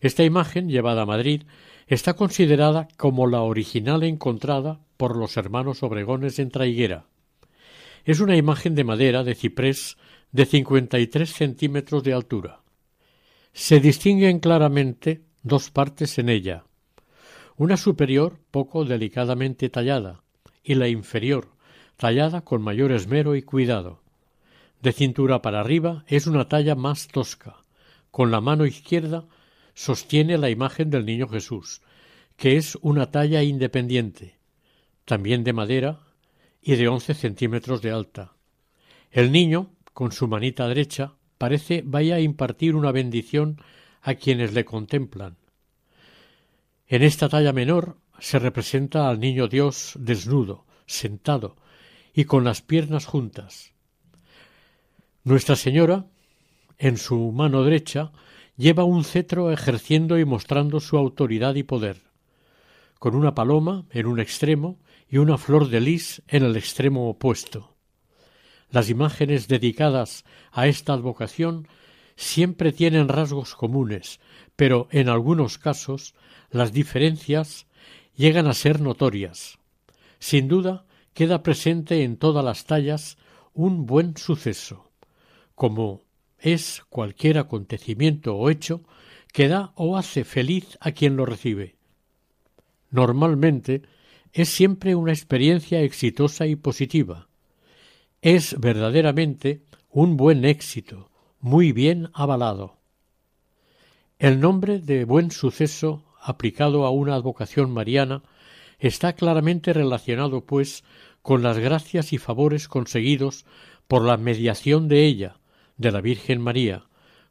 Esta 0.00 0.22
imagen, 0.22 0.68
llevada 0.68 1.02
a 1.02 1.06
Madrid, 1.06 1.42
está 1.88 2.14
considerada 2.14 2.86
como 2.96 3.26
la 3.26 3.42
original 3.42 4.04
encontrada 4.04 4.78
por 4.96 5.16
los 5.16 5.36
hermanos 5.36 5.82
Obregones 5.82 6.38
en 6.38 6.50
Traiguera, 6.50 7.06
es 8.04 8.20
una 8.20 8.36
imagen 8.36 8.74
de 8.74 8.84
madera 8.84 9.24
de 9.24 9.34
ciprés 9.34 9.96
de 10.32 10.46
53 10.46 11.32
centímetros 11.32 12.02
de 12.02 12.12
altura. 12.12 12.60
Se 13.52 13.80
distinguen 13.80 14.38
claramente 14.38 15.22
dos 15.42 15.70
partes 15.70 16.18
en 16.18 16.28
ella, 16.28 16.64
una 17.56 17.76
superior 17.76 18.38
poco 18.50 18.84
delicadamente 18.84 19.68
tallada 19.68 20.22
y 20.62 20.74
la 20.74 20.88
inferior, 20.88 21.48
tallada 21.96 22.42
con 22.42 22.62
mayor 22.62 22.92
esmero 22.92 23.36
y 23.36 23.42
cuidado. 23.42 24.00
De 24.80 24.92
cintura 24.92 25.42
para 25.42 25.60
arriba 25.60 26.04
es 26.06 26.26
una 26.26 26.48
talla 26.48 26.74
más 26.74 27.08
tosca. 27.08 27.56
Con 28.10 28.30
la 28.30 28.40
mano 28.40 28.64
izquierda 28.64 29.26
sostiene 29.74 30.38
la 30.38 30.48
imagen 30.48 30.90
del 30.90 31.04
Niño 31.04 31.28
Jesús, 31.28 31.82
que 32.36 32.56
es 32.56 32.78
una 32.80 33.10
talla 33.10 33.42
independiente, 33.42 34.38
también 35.04 35.44
de 35.44 35.52
madera 35.52 36.00
y 36.62 36.76
de 36.76 36.88
once 36.88 37.14
centímetros 37.14 37.82
de 37.82 37.90
alta. 37.90 38.32
El 39.10 39.32
niño, 39.32 39.70
con 39.92 40.12
su 40.12 40.28
manita 40.28 40.68
derecha, 40.68 41.14
parece 41.38 41.82
vaya 41.84 42.16
a 42.16 42.20
impartir 42.20 42.74
una 42.74 42.92
bendición 42.92 43.60
a 44.02 44.14
quienes 44.14 44.52
le 44.52 44.64
contemplan. 44.64 45.36
En 46.86 47.02
esta 47.02 47.28
talla 47.28 47.52
menor 47.52 47.96
se 48.18 48.38
representa 48.38 49.08
al 49.08 49.20
niño 49.20 49.48
Dios 49.48 49.94
desnudo, 49.98 50.66
sentado 50.86 51.56
y 52.12 52.24
con 52.24 52.44
las 52.44 52.62
piernas 52.62 53.06
juntas. 53.06 53.72
Nuestra 55.24 55.56
Señora, 55.56 56.06
en 56.78 56.96
su 56.96 57.30
mano 57.32 57.62
derecha, 57.62 58.12
lleva 58.56 58.84
un 58.84 59.04
cetro 59.04 59.52
ejerciendo 59.52 60.18
y 60.18 60.24
mostrando 60.24 60.80
su 60.80 60.96
autoridad 60.96 61.54
y 61.54 61.62
poder, 61.62 62.02
con 62.98 63.14
una 63.14 63.34
paloma 63.34 63.86
en 63.90 64.06
un 64.06 64.20
extremo 64.20 64.78
y 65.10 65.18
una 65.18 65.36
flor 65.36 65.68
de 65.68 65.80
lis 65.80 66.22
en 66.28 66.44
el 66.44 66.56
extremo 66.56 67.08
opuesto. 67.08 67.74
Las 68.70 68.88
imágenes 68.88 69.48
dedicadas 69.48 70.24
a 70.52 70.68
esta 70.68 70.92
advocación 70.92 71.66
siempre 72.14 72.72
tienen 72.72 73.08
rasgos 73.08 73.56
comunes, 73.56 74.20
pero 74.54 74.86
en 74.92 75.08
algunos 75.08 75.58
casos 75.58 76.14
las 76.50 76.72
diferencias 76.72 77.66
llegan 78.14 78.46
a 78.46 78.54
ser 78.54 78.80
notorias. 78.80 79.58
Sin 80.20 80.46
duda, 80.46 80.84
queda 81.12 81.42
presente 81.42 82.04
en 82.04 82.16
todas 82.16 82.44
las 82.44 82.64
tallas 82.66 83.18
un 83.52 83.86
buen 83.86 84.16
suceso, 84.16 84.92
como 85.56 86.02
es 86.38 86.82
cualquier 86.88 87.38
acontecimiento 87.38 88.36
o 88.36 88.48
hecho 88.48 88.82
que 89.32 89.48
da 89.48 89.72
o 89.74 89.96
hace 89.96 90.24
feliz 90.24 90.78
a 90.80 90.92
quien 90.92 91.16
lo 91.16 91.26
recibe. 91.26 91.76
Normalmente 92.90 93.82
es 94.32 94.48
siempre 94.48 94.94
una 94.94 95.12
experiencia 95.12 95.82
exitosa 95.82 96.46
y 96.46 96.56
positiva. 96.56 97.28
Es 98.22 98.58
verdaderamente 98.58 99.62
un 99.88 100.16
buen 100.16 100.44
éxito, 100.44 101.10
muy 101.40 101.72
bien 101.72 102.10
avalado. 102.12 102.78
El 104.18 104.40
nombre 104.40 104.78
de 104.78 105.04
buen 105.04 105.30
suceso 105.30 106.04
aplicado 106.20 106.84
a 106.84 106.90
una 106.90 107.14
advocación 107.14 107.70
mariana 107.70 108.22
está 108.78 109.14
claramente 109.14 109.72
relacionado, 109.72 110.44
pues, 110.44 110.84
con 111.22 111.42
las 111.42 111.58
gracias 111.58 112.12
y 112.12 112.18
favores 112.18 112.68
conseguidos 112.68 113.46
por 113.88 114.04
la 114.04 114.16
mediación 114.16 114.88
de 114.88 115.06
ella, 115.06 115.40
de 115.76 115.90
la 115.90 116.00
Virgen 116.00 116.40
María, 116.40 116.84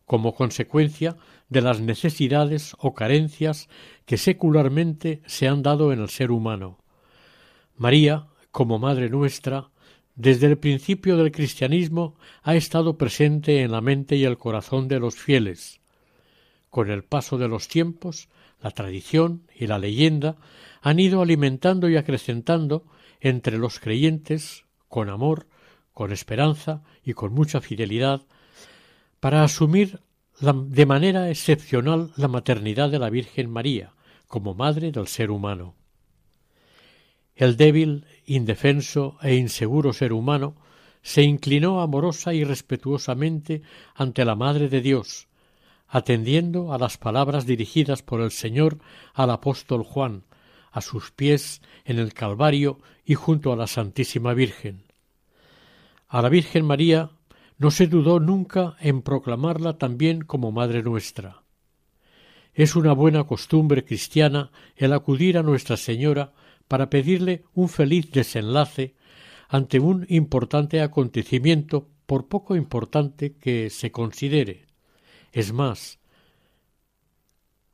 como 0.05 0.33
consecuencia 0.33 1.15
de 1.49 1.61
las 1.61 1.79
necesidades 1.81 2.75
o 2.79 2.93
carencias 2.93 3.69
que 4.05 4.17
secularmente 4.17 5.21
se 5.25 5.47
han 5.47 5.61
dado 5.61 5.93
en 5.93 5.99
el 6.01 6.09
ser 6.09 6.31
humano. 6.31 6.79
María, 7.79 8.27
como 8.51 8.77
Madre 8.77 9.09
nuestra, 9.09 9.69
desde 10.15 10.47
el 10.47 10.57
principio 10.57 11.15
del 11.15 11.31
cristianismo 11.31 12.17
ha 12.43 12.55
estado 12.55 12.97
presente 12.97 13.61
en 13.61 13.71
la 13.71 13.79
mente 13.79 14.17
y 14.17 14.25
el 14.25 14.37
corazón 14.37 14.89
de 14.89 14.99
los 14.99 15.15
fieles. 15.15 15.79
Con 16.69 16.91
el 16.91 17.05
paso 17.05 17.37
de 17.37 17.47
los 17.47 17.69
tiempos, 17.69 18.27
la 18.61 18.71
tradición 18.71 19.47
y 19.55 19.67
la 19.67 19.79
leyenda 19.79 20.35
han 20.81 20.99
ido 20.99 21.21
alimentando 21.21 21.87
y 21.87 21.95
acrecentando 21.95 22.83
entre 23.21 23.57
los 23.57 23.79
creyentes, 23.79 24.65
con 24.89 25.09
amor, 25.09 25.47
con 25.93 26.11
esperanza 26.11 26.83
y 27.05 27.13
con 27.13 27.33
mucha 27.33 27.61
fidelidad, 27.61 28.23
para 29.21 29.41
asumir 29.45 30.01
de 30.41 30.85
manera 30.85 31.29
excepcional 31.29 32.11
la 32.17 32.27
maternidad 32.27 32.89
de 32.89 32.99
la 32.99 33.09
Virgen 33.09 33.49
María 33.49 33.93
como 34.27 34.53
madre 34.53 34.91
del 34.91 35.07
ser 35.07 35.31
humano. 35.31 35.75
El 37.39 37.55
débil, 37.55 38.03
indefenso 38.25 39.15
e 39.21 39.35
inseguro 39.35 39.93
ser 39.93 40.11
humano 40.11 40.57
se 41.01 41.23
inclinó 41.23 41.79
amorosa 41.79 42.33
y 42.33 42.43
respetuosamente 42.43 43.61
ante 43.95 44.25
la 44.25 44.35
Madre 44.35 44.67
de 44.67 44.81
Dios, 44.81 45.29
atendiendo 45.87 46.73
a 46.73 46.77
las 46.77 46.97
palabras 46.97 47.45
dirigidas 47.45 48.03
por 48.03 48.19
el 48.19 48.31
Señor 48.31 48.79
al 49.13 49.29
apóstol 49.29 49.83
Juan, 49.85 50.25
a 50.69 50.81
sus 50.81 51.11
pies 51.11 51.61
en 51.85 51.97
el 51.97 52.13
Calvario 52.13 52.77
y 53.05 53.15
junto 53.15 53.53
a 53.53 53.55
la 53.55 53.67
Santísima 53.67 54.33
Virgen. 54.33 54.83
A 56.09 56.21
la 56.21 56.27
Virgen 56.27 56.65
María 56.65 57.11
no 57.57 57.71
se 57.71 57.87
dudó 57.87 58.19
nunca 58.19 58.75
en 58.81 59.01
proclamarla 59.01 59.77
también 59.77 60.23
como 60.23 60.51
Madre 60.51 60.83
nuestra. 60.83 61.43
Es 62.53 62.75
una 62.75 62.91
buena 62.91 63.23
costumbre 63.23 63.85
cristiana 63.85 64.51
el 64.75 64.91
acudir 64.91 65.37
a 65.37 65.43
Nuestra 65.43 65.77
Señora 65.77 66.33
para 66.69 66.89
pedirle 66.89 67.43
un 67.53 67.67
feliz 67.67 68.09
desenlace 68.11 68.95
ante 69.49 69.79
un 69.79 70.05
importante 70.07 70.81
acontecimiento, 70.81 71.89
por 72.05 72.27
poco 72.27 72.55
importante 72.55 73.33
que 73.33 73.69
se 73.69 73.91
considere. 73.91 74.65
Es 75.31 75.51
más, 75.51 75.99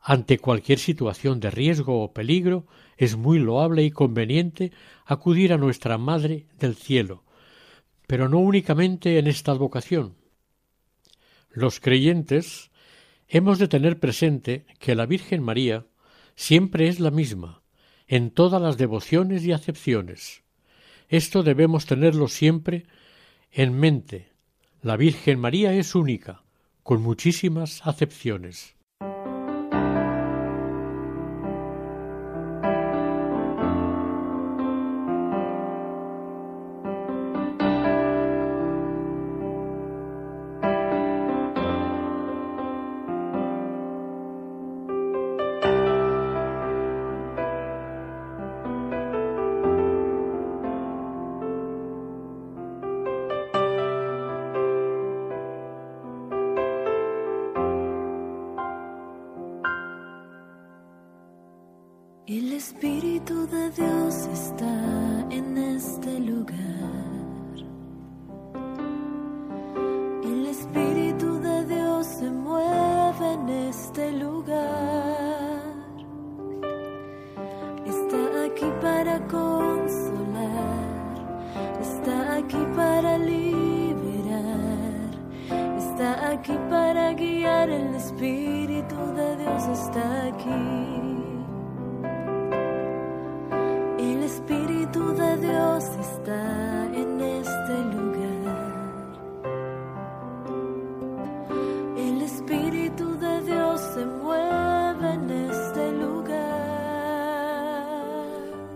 ante 0.01 0.39
cualquier 0.39 0.79
situación 0.79 1.39
de 1.39 1.51
riesgo 1.51 2.03
o 2.03 2.13
peligro, 2.13 2.67
es 2.97 3.15
muy 3.15 3.39
loable 3.39 3.83
y 3.83 3.91
conveniente 3.91 4.71
acudir 5.05 5.51
a 5.51 5.57
nuestra 5.57 5.97
Madre 5.97 6.47
del 6.59 6.75
Cielo, 6.75 7.23
pero 8.07 8.29
no 8.29 8.39
únicamente 8.39 9.19
en 9.19 9.27
esta 9.27 9.51
advocación. 9.51 10.15
Los 11.49 11.79
creyentes 11.79 12.71
hemos 13.27 13.59
de 13.59 13.67
tener 13.67 13.99
presente 13.99 14.65
que 14.79 14.95
la 14.95 15.05
Virgen 15.05 15.43
María 15.43 15.85
siempre 16.35 16.87
es 16.87 16.99
la 16.99 17.11
misma, 17.11 17.64
en 18.07 18.31
todas 18.31 18.61
las 18.61 18.77
devociones 18.77 19.43
y 19.45 19.51
acepciones. 19.51 20.43
Esto 21.09 21.43
debemos 21.43 21.85
tenerlo 21.85 22.27
siempre 22.27 22.85
en 23.51 23.73
mente. 23.77 24.29
La 24.81 24.97
Virgen 24.97 25.39
María 25.39 25.73
es 25.73 25.95
única, 25.95 26.43
con 26.83 27.01
muchísimas 27.01 27.85
acepciones. 27.85 28.74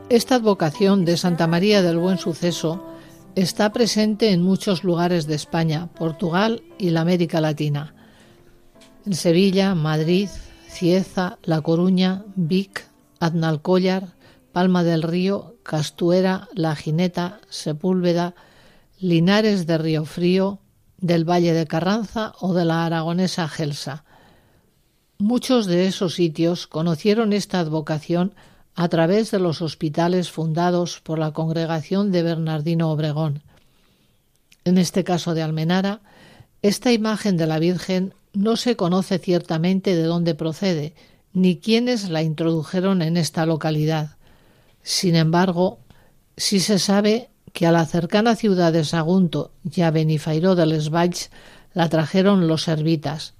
Esta 0.09 0.35
advocación 0.35 1.05
de 1.05 1.17
Santa 1.17 1.45
María 1.45 1.83
del 1.83 1.99
Buen 1.99 2.17
Suceso 2.17 2.83
está 3.35 3.71
presente 3.71 4.31
en 4.31 4.41
muchos 4.41 4.83
lugares 4.83 5.27
de 5.27 5.35
España, 5.35 5.87
Portugal 5.93 6.63
y 6.79 6.89
la 6.89 7.01
América 7.01 7.39
Latina. 7.41 7.93
En 9.05 9.13
Sevilla, 9.13 9.75
Madrid, 9.75 10.27
Cieza, 10.67 11.37
La 11.43 11.61
Coruña, 11.61 12.23
Vic, 12.35 12.87
Aznalcóllar, 13.19 14.15
Palma 14.51 14.83
del 14.83 15.03
Río, 15.03 15.57
Castuera, 15.61 16.49
La 16.55 16.75
Jineta, 16.75 17.39
Sepúlveda, 17.49 18.33
Linares 18.99 19.67
de 19.67 19.77
Río 19.77 20.05
Frío, 20.05 20.59
del 20.97 21.23
Valle 21.23 21.53
de 21.53 21.67
Carranza 21.67 22.33
o 22.39 22.55
de 22.55 22.65
la 22.65 22.83
aragonesa 22.83 23.47
Gelsa. 23.47 24.05
Muchos 25.19 25.67
de 25.67 25.85
esos 25.85 26.15
sitios 26.15 26.65
conocieron 26.65 27.31
esta 27.31 27.59
advocación 27.59 28.33
a 28.75 28.87
través 28.87 29.31
de 29.31 29.39
los 29.39 29.61
hospitales 29.61 30.31
fundados 30.31 31.01
por 31.01 31.19
la 31.19 31.31
congregación 31.31 32.11
de 32.11 32.23
Bernardino 32.23 32.91
Obregón. 32.91 33.41
En 34.63 34.77
este 34.77 35.03
caso 35.03 35.33
de 35.33 35.41
Almenara, 35.41 36.01
esta 36.61 36.91
imagen 36.91 37.37
de 37.37 37.47
la 37.47 37.59
Virgen 37.59 38.13
no 38.33 38.55
se 38.55 38.75
conoce 38.75 39.19
ciertamente 39.19 39.95
de 39.95 40.03
dónde 40.03 40.35
procede, 40.35 40.93
ni 41.33 41.57
quiénes 41.57 42.09
la 42.09 42.21
introdujeron 42.21 43.01
en 43.01 43.17
esta 43.17 43.45
localidad. 43.45 44.17
Sin 44.81 45.15
embargo, 45.15 45.79
sí 46.37 46.59
se 46.59 46.79
sabe 46.79 47.29
que 47.53 47.65
a 47.65 47.71
la 47.71 47.85
cercana 47.85 48.35
ciudad 48.35 48.73
de 48.73 48.83
Sagunto 48.83 49.51
y 49.63 49.81
a 49.81 49.91
Benifairó 49.91 50.55
de 50.55 50.65
les 50.65 50.91
la 51.73 51.89
trajeron 51.89 52.47
los 52.47 52.63
servitas. 52.63 53.33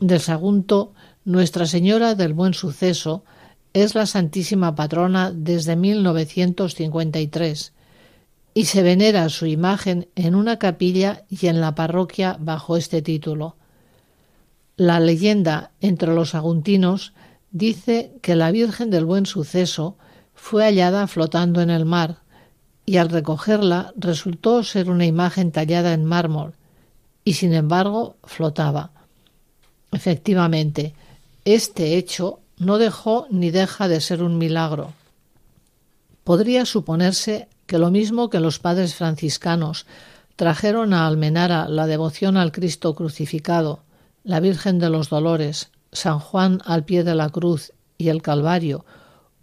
De 0.00 0.18
Sagunto, 0.18 0.94
Nuestra 1.24 1.66
Señora 1.66 2.14
del 2.14 2.34
Buen 2.34 2.54
Suceso 2.54 3.24
es 3.72 3.94
la 3.94 4.06
Santísima 4.06 4.74
Patrona 4.74 5.32
desde 5.34 5.76
1953 5.76 7.72
y 8.54 8.64
se 8.66 8.82
venera 8.82 9.28
su 9.28 9.46
imagen 9.46 10.08
en 10.14 10.34
una 10.34 10.58
capilla 10.58 11.24
y 11.30 11.46
en 11.46 11.60
la 11.60 11.74
parroquia 11.74 12.36
bajo 12.38 12.76
este 12.76 13.00
título. 13.00 13.56
La 14.76 15.00
leyenda 15.00 15.70
entre 15.80 16.14
los 16.14 16.34
aguntinos 16.34 17.14
dice 17.50 18.12
que 18.20 18.36
la 18.36 18.50
Virgen 18.50 18.90
del 18.90 19.04
Buen 19.06 19.26
Suceso 19.26 19.96
fue 20.34 20.64
hallada 20.64 21.06
flotando 21.06 21.62
en 21.62 21.70
el 21.70 21.84
mar 21.84 22.18
y 22.84 22.96
al 22.98 23.08
recogerla 23.08 23.92
resultó 23.96 24.64
ser 24.64 24.90
una 24.90 25.06
imagen 25.06 25.52
tallada 25.52 25.94
en 25.94 26.04
mármol 26.04 26.54
y 27.24 27.34
sin 27.34 27.54
embargo 27.54 28.16
flotaba. 28.24 28.90
Efectivamente, 29.92 30.94
este 31.44 31.96
hecho 31.96 32.41
no 32.62 32.78
dejó 32.78 33.26
ni 33.30 33.50
deja 33.50 33.88
de 33.88 34.00
ser 34.00 34.22
un 34.22 34.38
milagro. 34.38 34.92
Podría 36.24 36.64
suponerse 36.64 37.48
que 37.66 37.78
lo 37.78 37.90
mismo 37.90 38.30
que 38.30 38.38
los 38.38 38.60
padres 38.60 38.94
franciscanos 38.94 39.86
trajeron 40.36 40.94
a 40.94 41.06
Almenara 41.06 41.68
la 41.68 41.86
devoción 41.86 42.36
al 42.36 42.52
Cristo 42.52 42.94
crucificado, 42.94 43.82
la 44.22 44.38
Virgen 44.38 44.78
de 44.78 44.90
los 44.90 45.08
Dolores, 45.08 45.70
San 45.90 46.20
Juan 46.20 46.62
al 46.64 46.84
pie 46.84 47.02
de 47.02 47.16
la 47.16 47.28
cruz 47.30 47.72
y 47.98 48.08
el 48.08 48.22
Calvario, 48.22 48.84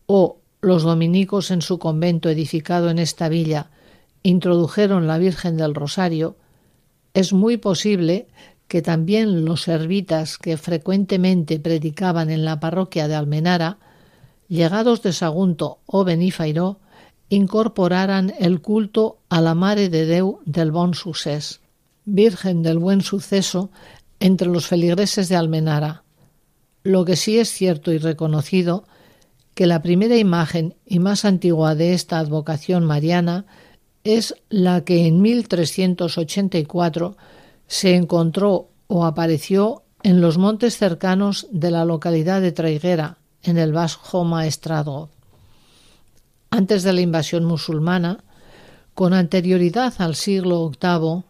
o 0.06 0.38
los 0.62 0.84
dominicos 0.84 1.52
en 1.52 1.62
su 1.62 1.78
convento 1.78 2.30
edificado 2.30 2.90
en 2.90 3.00
esta 3.00 3.30
villa 3.30 3.70
introdujeron 4.24 5.08
la 5.08 5.18
Virgen 5.18 5.58
del 5.58 5.76
Rosario, 5.76 6.36
es 7.14 7.34
muy 7.34 7.58
posible 7.58 8.28
que 8.70 8.84
también 8.84 9.46
los 9.46 9.64
servitas 9.64 10.38
que 10.38 10.56
frecuentemente 10.56 11.60
predicaban 11.60 12.30
en 12.30 12.46
la 12.46 12.60
parroquia 12.60 13.08
de 13.08 13.16
Almenara, 13.16 13.80
llegados 14.48 15.02
de 15.02 15.12
Sagunto 15.12 15.80
o 15.88 16.06
Benifairó, 16.06 16.80
incorporaran 17.30 18.32
el 18.40 18.62
culto 18.62 19.18
a 19.28 19.42
la 19.42 19.56
Mare 19.56 19.90
de 19.90 20.06
Deu 20.06 20.40
del 20.46 20.72
Bon 20.72 20.94
Sucés, 20.94 21.62
Virgen 22.06 22.62
del 22.62 22.78
Buen 22.78 23.02
Suceso, 23.02 23.72
entre 24.20 24.48
los 24.48 24.68
feligreses 24.68 25.30
de 25.30 25.36
Almenara. 25.36 26.04
Lo 26.84 27.06
que 27.06 27.16
sí 27.16 27.40
es 27.40 27.50
cierto 27.50 27.92
y 27.92 27.98
reconocido 27.98 28.84
que 29.56 29.66
la 29.66 29.82
primera 29.82 30.18
imagen 30.18 30.76
y 30.86 31.00
más 31.00 31.26
antigua 31.26 31.74
de 31.74 31.94
esta 31.94 32.20
advocación 32.20 32.86
mariana 32.86 33.46
es 34.04 34.36
la 34.50 34.86
que 34.86 35.08
en 35.08 35.22
1384 35.24 37.18
se 37.70 37.96
encontró 37.96 38.68
o 38.88 39.06
apareció 39.06 39.84
en 40.04 40.20
los 40.20 40.38
montes 40.38 40.78
cercanos 40.78 41.48
de 41.52 41.72
la 41.72 41.86
localidad 41.86 42.42
de 42.42 42.52
Traiguera, 42.52 43.18
en 43.44 43.58
el 43.58 43.72
Bajo 43.72 44.26
Maestrazgo. 44.26 45.10
Antes 46.50 46.84
de 46.84 46.94
la 46.94 47.02
invasión 47.02 47.46
musulmana, 47.46 48.24
con 48.96 49.14
anterioridad 49.14 49.94
al 50.00 50.16
siglo 50.16 50.70
VIII, 50.72 51.24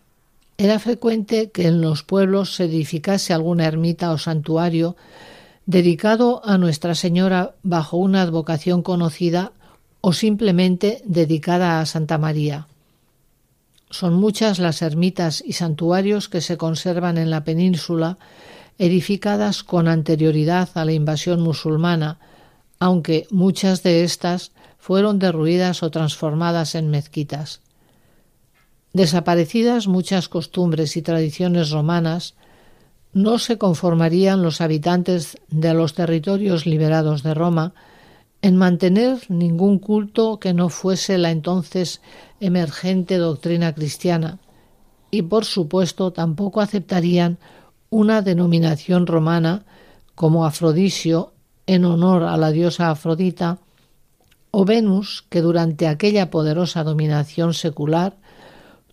era 0.57 0.79
frecuente 0.79 1.51
que 1.51 1.67
en 1.67 1.81
los 1.81 2.03
pueblos 2.03 2.55
se 2.55 2.65
edificase 2.65 3.33
alguna 3.33 3.65
ermita 3.65 4.11
o 4.11 4.17
santuario 4.17 4.95
dedicado 5.65 6.41
a 6.45 6.57
Nuestra 6.57 6.95
Señora 6.95 7.53
bajo 7.63 7.97
una 7.97 8.21
advocación 8.21 8.81
conocida 8.81 9.51
o 10.01 10.13
simplemente 10.13 11.01
dedicada 11.05 11.81
a 11.81 11.85
Santa 11.85 12.17
María. 12.17 12.68
Son 13.89 14.13
muchas 14.13 14.59
las 14.59 14.81
ermitas 14.81 15.43
y 15.45 15.53
santuarios 15.53 16.29
que 16.29 16.41
se 16.41 16.57
conservan 16.57 17.17
en 17.17 17.29
la 17.29 17.43
península, 17.43 18.17
edificadas 18.77 19.63
con 19.63 19.87
anterioridad 19.87 20.69
a 20.75 20.85
la 20.85 20.93
invasión 20.93 21.41
musulmana, 21.41 22.19
aunque 22.79 23.27
muchas 23.31 23.83
de 23.83 24.03
estas 24.03 24.51
fueron 24.77 25.19
derruidas 25.19 25.83
o 25.83 25.91
transformadas 25.91 26.75
en 26.75 26.89
mezquitas. 26.89 27.61
Desaparecidas 28.93 29.87
muchas 29.87 30.29
costumbres 30.29 30.95
y 30.95 31.01
tradiciones 31.01 31.71
romanas, 31.71 32.35
no 33.11 33.39
se 33.39 33.57
conformarían 33.57 34.41
los 34.43 34.61
habitantes 34.61 35.37
de 35.49 35.73
los 35.73 35.93
territorios 35.93 36.65
liberados 36.65 37.23
de 37.23 37.33
Roma 37.33 37.73
en 38.41 38.55
mantener 38.55 39.19
ningún 39.29 39.79
culto 39.79 40.39
que 40.39 40.53
no 40.53 40.69
fuese 40.69 41.17
la 41.17 41.31
entonces 41.31 42.01
emergente 42.39 43.17
doctrina 43.17 43.73
cristiana, 43.73 44.39
y 45.11 45.23
por 45.23 45.45
supuesto 45.45 46.11
tampoco 46.11 46.61
aceptarían 46.61 47.37
una 47.89 48.21
denominación 48.21 49.07
romana 49.07 49.65
como 50.15 50.45
Afrodisio 50.45 51.33
en 51.65 51.85
honor 51.85 52.23
a 52.23 52.37
la 52.37 52.51
diosa 52.51 52.89
Afrodita, 52.89 53.59
o 54.51 54.65
Venus, 54.65 55.25
que 55.29 55.41
durante 55.41 55.87
aquella 55.87 56.31
poderosa 56.31 56.83
dominación 56.83 57.53
secular 57.53 58.17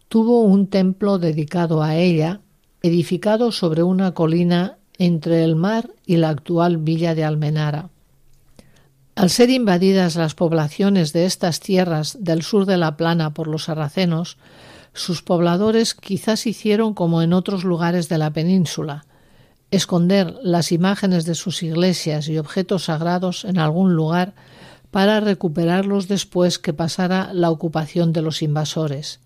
tuvo 0.08 0.42
un 0.42 0.66
templo 0.66 1.18
dedicado 1.18 1.82
a 1.82 1.96
ella 1.96 2.40
edificado 2.82 3.52
sobre 3.52 3.82
una 3.82 4.12
colina 4.12 4.78
entre 4.98 5.44
el 5.44 5.56
mar 5.56 5.90
y 6.04 6.16
la 6.16 6.30
actual 6.30 6.78
villa 6.78 7.14
de 7.14 7.24
Almenara. 7.24 7.90
Al 9.16 9.30
ser 9.30 9.48
invadidas 9.48 10.14
las 10.16 10.34
poblaciones 10.34 11.14
de 11.14 11.24
estas 11.24 11.60
tierras 11.60 12.18
del 12.20 12.42
sur 12.42 12.66
de 12.66 12.76
la 12.76 12.98
plana 12.98 13.32
por 13.32 13.46
los 13.46 13.64
sarracenos, 13.64 14.36
sus 14.92 15.22
pobladores 15.22 15.94
quizás 15.94 16.46
hicieron 16.46 16.92
como 16.92 17.22
en 17.22 17.32
otros 17.32 17.64
lugares 17.64 18.10
de 18.10 18.18
la 18.18 18.30
península, 18.30 19.06
esconder 19.70 20.34
las 20.42 20.70
imágenes 20.70 21.24
de 21.24 21.34
sus 21.34 21.62
iglesias 21.62 22.28
y 22.28 22.36
objetos 22.36 22.84
sagrados 22.84 23.46
en 23.46 23.58
algún 23.58 23.94
lugar 23.94 24.34
para 24.90 25.20
recuperarlos 25.20 26.08
después 26.08 26.58
que 26.58 26.74
pasara 26.74 27.32
la 27.32 27.50
ocupación 27.50 28.12
de 28.12 28.20
los 28.20 28.42
invasores. 28.42 29.20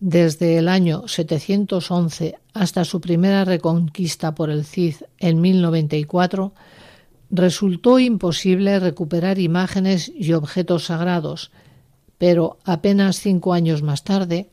Desde 0.00 0.58
el 0.58 0.66
año 0.68 1.06
711 1.06 2.36
hasta 2.52 2.84
su 2.84 3.00
primera 3.00 3.44
reconquista 3.44 4.34
por 4.34 4.50
el 4.50 4.64
Cid 4.64 4.96
en 5.18 5.40
1094, 5.40 6.52
resultó 7.30 7.98
imposible 7.98 8.78
recuperar 8.80 9.38
imágenes 9.38 10.10
y 10.14 10.32
objetos 10.32 10.86
sagrados, 10.86 11.50
pero 12.16 12.58
apenas 12.64 13.20
cinco 13.20 13.52
años 13.52 13.82
más 13.82 14.04
tarde, 14.04 14.50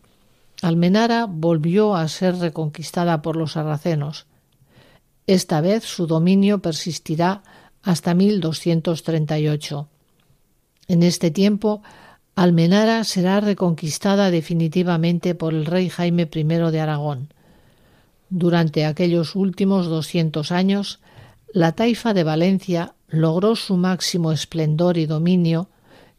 Almenara 0.62 1.26
volvió 1.26 1.96
a 1.96 2.08
ser 2.08 2.38
reconquistada 2.38 3.22
por 3.22 3.36
los 3.36 3.54
sarracenos. 3.54 4.26
Esta 5.28 5.62
vez 5.62 5.84
su 5.84 6.08
dominio 6.08 6.60
persistirá 6.60 7.44
hasta 7.82 8.14
1238. 8.14 9.90
En 10.88 11.04
este 11.04 11.32
tiempo, 11.32 11.82
Almenara 12.36 13.04
será 13.04 13.40
reconquistada 13.40 14.30
definitivamente 14.30 15.36
por 15.36 15.54
el 15.54 15.66
rey 15.66 15.90
Jaime 15.90 16.30
I 16.32 16.44
de 16.44 16.80
Aragón. 16.80 17.34
Durante 18.30 18.86
aquellos 18.86 19.36
últimos 19.36 19.88
doscientos 19.88 20.52
años, 20.52 21.00
la 21.56 21.72
taifa 21.72 22.14
de 22.14 22.26
Valencia 22.26 22.96
logró 23.08 23.56
su 23.56 23.78
máximo 23.78 24.34
esplendor 24.34 24.98
y 24.98 25.06
dominio, 25.06 25.70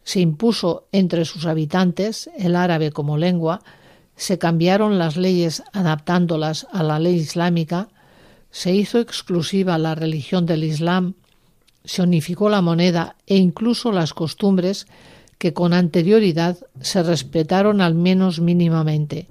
se 0.03 0.21
impuso 0.21 0.89
entre 0.93 1.27
sus 1.27 1.45
habitantes 1.45 2.31
el 2.39 2.57
árabe 2.57 2.91
como 2.91 3.19
lengua, 3.19 3.61
se 4.17 4.39
cambiaron 4.39 4.99
las 4.99 5.19
leyes 5.19 5.63
adaptándolas 5.75 6.67
a 6.73 6.83
la 6.83 6.99
ley 6.99 7.17
islámica, 7.17 7.89
se 8.51 8.75
hizo 8.75 8.99
exclusiva 8.99 9.77
la 9.77 9.95
religión 9.95 10.47
del 10.47 10.65
Islam, 10.65 11.17
se 11.85 12.01
unificó 12.01 12.49
la 12.49 12.63
moneda 12.63 13.17
e 13.27 13.37
incluso 13.37 13.93
las 13.93 14.15
costumbres 14.15 14.87
que 15.37 15.53
con 15.53 15.75
anterioridad 15.75 16.57
se 16.81 17.03
respetaron 17.03 17.83
al 17.83 17.95
menos 17.95 18.41
mínimamente. 18.41 19.29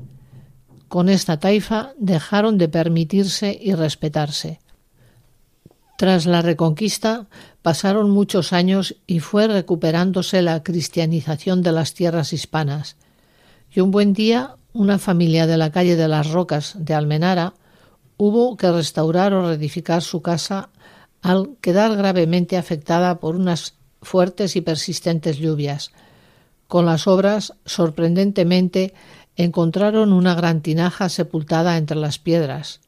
Con 0.88 1.10
esta 1.10 1.40
taifa 1.40 1.94
dejaron 1.98 2.60
de 2.60 2.70
permitirse 2.70 3.58
y 3.60 3.74
respetarse. 3.74 4.60
Tras 5.98 6.26
la 6.26 6.42
reconquista 6.42 7.28
pasaron 7.62 8.10
muchos 8.10 8.52
años 8.52 8.96
y 9.08 9.20
fue 9.20 9.48
recuperándose 9.48 10.42
la 10.42 10.62
cristianización 10.62 11.62
de 11.62 11.72
las 11.72 11.94
tierras 11.94 12.34
hispanas. 12.34 12.98
Y 13.72 13.80
un 13.80 13.92
buen 13.92 14.14
día 14.14 14.56
una 14.76 15.00
familia 15.00 15.48
de 15.48 15.56
la 15.56 15.72
calle 15.72 15.96
de 15.96 16.10
las 16.10 16.30
Rocas 16.32 16.74
de 16.78 16.94
Almenara 16.94 17.54
hubo 18.18 18.58
que 18.58 18.70
restaurar 18.70 19.34
o 19.34 19.48
reedificar 19.48 20.02
su 20.02 20.22
casa 20.22 20.70
al 21.22 21.56
quedar 21.62 21.96
gravemente 21.96 22.58
afectada 22.58 23.20
por 23.20 23.38
unas 23.38 23.76
fuertes 24.02 24.58
y 24.58 24.62
persistentes 24.62 25.38
lluvias. 25.38 25.92
Con 26.68 26.86
las 26.86 27.08
obras, 27.08 27.54
sorprendentemente, 27.66 28.94
encontraron 29.38 30.12
una 30.12 30.36
gran 30.36 30.62
tinaja 30.62 31.08
sepultada 31.08 31.78
entre 31.78 31.98
las 31.98 32.20
piedras. 32.20 32.82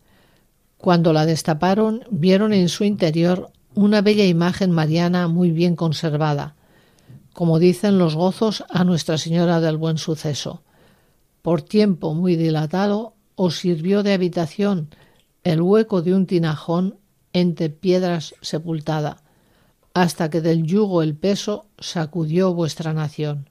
Cuando 0.78 1.14
la 1.14 1.26
destaparon, 1.26 2.04
vieron 2.10 2.54
en 2.54 2.70
su 2.70 2.84
interior 2.84 3.52
una 3.74 4.02
bella 4.02 4.26
imagen 4.26 4.72
mariana 4.72 5.28
muy 5.28 5.52
bien 5.52 5.76
conservada, 5.76 6.56
como 7.34 7.60
dicen 7.60 7.98
los 7.98 8.16
gozos 8.16 8.64
a 8.70 8.84
Nuestra 8.84 9.18
Señora 9.18 9.60
del 9.60 9.78
Buen 9.78 9.98
Suceso. 9.98 10.64
Por 11.42 11.62
tiempo 11.62 12.14
muy 12.14 12.36
dilatado 12.36 13.14
os 13.36 13.58
sirvió 13.58 14.04
de 14.04 14.14
habitación 14.14 14.90
el 15.44 15.62
hueco 15.62 16.02
de 16.02 16.14
un 16.14 16.26
tinajón 16.26 16.98
entre 17.34 17.70
piedras 17.70 18.36
sepultada, 18.42 19.18
hasta 19.94 20.30
que 20.30 20.42
del 20.42 20.64
yugo 20.64 21.02
el 21.02 21.16
peso 21.16 21.68
sacudió 21.80 22.54
vuestra 22.54 22.94
nación. 22.94 23.50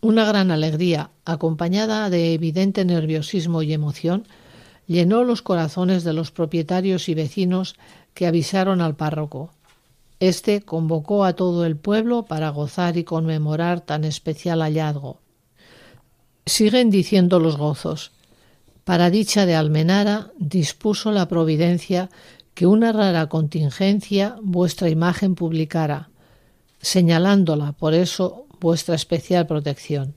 Una 0.00 0.24
gran 0.24 0.50
alegría, 0.50 1.10
acompañada 1.26 2.08
de 2.08 2.32
evidente 2.32 2.84
nerviosismo 2.84 3.62
y 3.62 3.74
emoción, 3.74 4.26
llenó 4.90 5.22
los 5.22 5.40
corazones 5.40 6.02
de 6.02 6.12
los 6.12 6.32
propietarios 6.32 7.08
y 7.08 7.14
vecinos 7.14 7.76
que 8.12 8.26
avisaron 8.26 8.80
al 8.80 8.96
párroco. 8.96 9.52
Este 10.18 10.62
convocó 10.62 11.24
a 11.24 11.34
todo 11.34 11.64
el 11.64 11.76
pueblo 11.76 12.24
para 12.24 12.50
gozar 12.50 12.96
y 12.96 13.04
conmemorar 13.04 13.82
tan 13.82 14.02
especial 14.02 14.62
hallazgo. 14.62 15.20
Siguen 16.44 16.90
diciendo 16.90 17.38
los 17.38 17.56
gozos. 17.56 18.10
Para 18.82 19.10
dicha 19.10 19.46
de 19.46 19.54
Almenara 19.54 20.32
dispuso 20.38 21.12
la 21.12 21.28
providencia 21.28 22.10
que 22.54 22.66
una 22.66 22.90
rara 22.90 23.28
contingencia 23.28 24.38
vuestra 24.42 24.88
imagen 24.88 25.36
publicara, 25.36 26.10
señalándola 26.80 27.72
por 27.72 27.94
eso 27.94 28.46
vuestra 28.58 28.96
especial 28.96 29.46
protección. 29.46 30.16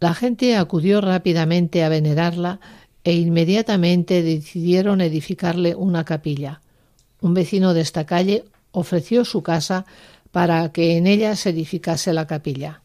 La 0.00 0.12
gente 0.12 0.54
acudió 0.54 1.00
rápidamente 1.00 1.82
a 1.82 1.88
venerarla 1.88 2.60
e 3.04 3.12
inmediatamente 3.12 4.22
decidieron 4.22 5.00
edificarle 5.00 5.74
una 5.74 6.04
capilla. 6.04 6.62
Un 7.20 7.34
vecino 7.34 7.74
de 7.74 7.82
esta 7.82 8.06
calle 8.06 8.44
ofreció 8.72 9.24
su 9.24 9.42
casa 9.42 9.84
para 10.32 10.72
que 10.72 10.96
en 10.96 11.06
ella 11.06 11.36
se 11.36 11.50
edificase 11.50 12.12
la 12.12 12.26
capilla. 12.26 12.82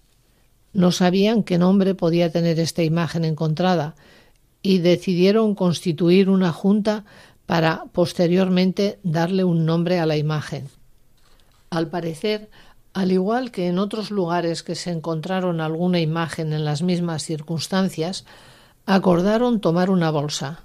No 0.74 0.92
sabían 0.92 1.44
qué 1.44 1.58
nombre 1.58 1.96
podía 1.96 2.32
tener 2.32 2.60
esta 2.60 2.84
imagen 2.84 3.26
encontrada 3.26 3.96
y 4.62 4.80
decidieron 4.80 5.56
constituir 5.56 6.30
una 6.30 6.52
junta 6.52 7.06
para 7.46 7.86
posteriormente 7.92 9.00
darle 9.02 9.44
un 9.44 9.66
nombre 9.66 10.00
a 10.00 10.06
la 10.06 10.18
imagen. 10.18 10.68
Al 11.72 11.88
parecer, 11.88 12.50
al 12.94 13.12
igual 13.12 13.52
que 13.52 13.68
en 13.68 13.80
otros 13.80 14.12
lugares 14.12 14.62
que 14.62 14.76
se 14.76 14.92
encontraron 14.92 15.62
alguna 15.62 16.00
imagen 16.00 16.54
en 16.54 16.66
las 16.66 16.84
mismas 16.84 17.24
circunstancias, 17.24 18.26
Acordaron 18.92 19.60
tomar 19.60 19.92
una 19.92 20.10
bolsa. 20.10 20.64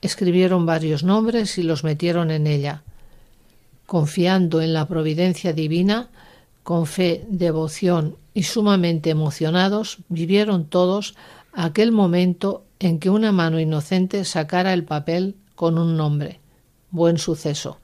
Escribieron 0.00 0.64
varios 0.64 1.02
nombres 1.02 1.58
y 1.58 1.62
los 1.62 1.84
metieron 1.84 2.30
en 2.30 2.46
ella. 2.46 2.82
Confiando 3.84 4.62
en 4.62 4.72
la 4.72 4.88
providencia 4.88 5.52
divina, 5.52 6.08
con 6.62 6.86
fe, 6.86 7.26
devoción 7.28 8.16
y 8.32 8.44
sumamente 8.44 9.10
emocionados, 9.10 9.98
vivieron 10.08 10.64
todos 10.64 11.14
aquel 11.52 11.92
momento 11.92 12.64
en 12.78 12.98
que 12.98 13.10
una 13.10 13.32
mano 13.32 13.60
inocente 13.60 14.24
sacara 14.24 14.72
el 14.72 14.84
papel 14.84 15.34
con 15.54 15.76
un 15.76 15.94
nombre. 15.94 16.40
Buen 16.90 17.18
suceso. 17.18 17.76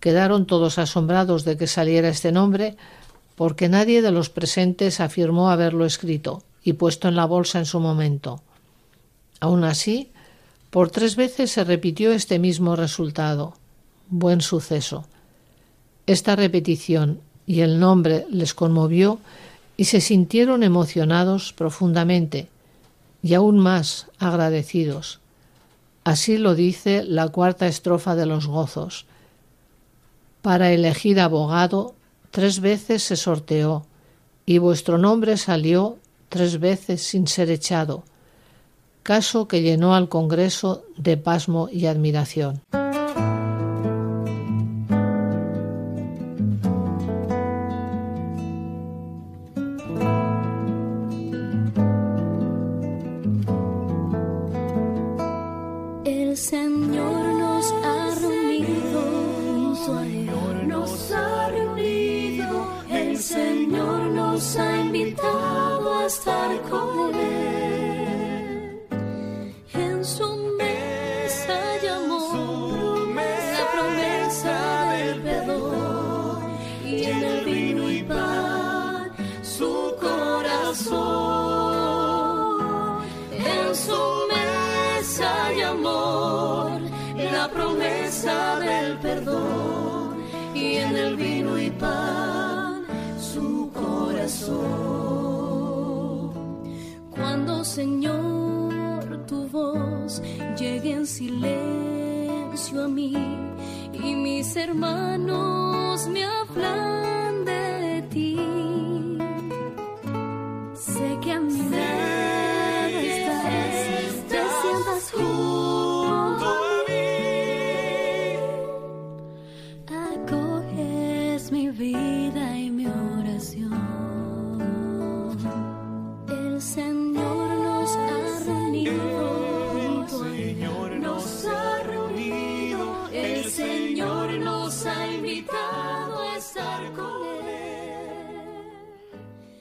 Quedaron 0.00 0.46
todos 0.46 0.80
asombrados 0.80 1.44
de 1.44 1.56
que 1.56 1.68
saliera 1.68 2.08
este 2.08 2.32
nombre, 2.32 2.76
porque 3.36 3.68
nadie 3.68 4.02
de 4.02 4.10
los 4.10 4.30
presentes 4.30 4.98
afirmó 4.98 5.52
haberlo 5.52 5.86
escrito 5.86 6.42
y 6.64 6.72
puesto 6.72 7.06
en 7.06 7.14
la 7.14 7.26
bolsa 7.26 7.60
en 7.60 7.66
su 7.66 7.78
momento. 7.78 8.42
Aun 9.40 9.64
así, 9.64 10.10
por 10.68 10.90
tres 10.90 11.16
veces 11.16 11.50
se 11.50 11.64
repitió 11.64 12.12
este 12.12 12.38
mismo 12.38 12.76
resultado. 12.76 13.54
Buen 14.08 14.42
suceso. 14.42 15.06
Esta 16.06 16.36
repetición 16.36 17.20
y 17.46 17.62
el 17.62 17.80
nombre 17.80 18.26
les 18.30 18.54
conmovió 18.54 19.18
y 19.76 19.86
se 19.86 20.00
sintieron 20.00 20.62
emocionados 20.62 21.54
profundamente 21.54 22.48
y 23.22 23.34
aún 23.34 23.58
más 23.58 24.06
agradecidos. 24.18 25.20
Así 26.04 26.38
lo 26.38 26.54
dice 26.54 27.02
la 27.04 27.28
cuarta 27.28 27.66
estrofa 27.66 28.14
de 28.14 28.26
los 28.26 28.46
gozos. 28.46 29.06
Para 30.42 30.72
elegir 30.72 31.18
abogado 31.18 31.94
tres 32.30 32.60
veces 32.60 33.02
se 33.02 33.16
sorteó 33.16 33.86
y 34.44 34.58
vuestro 34.58 34.98
nombre 34.98 35.36
salió 35.36 35.98
tres 36.28 36.60
veces 36.60 37.02
sin 37.02 37.26
ser 37.26 37.50
echado 37.50 38.04
caso 39.10 39.48
que 39.48 39.60
llenó 39.60 39.96
al 39.96 40.08
Congreso 40.08 40.84
de 40.96 41.16
pasmo 41.16 41.68
y 41.68 41.86
admiración. 41.86 42.60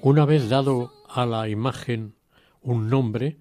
Una 0.09 0.25
vez 0.25 0.49
dado 0.49 0.91
a 1.07 1.27
la 1.27 1.49
imagen 1.49 2.15
un 2.63 2.89
nombre, 2.89 3.37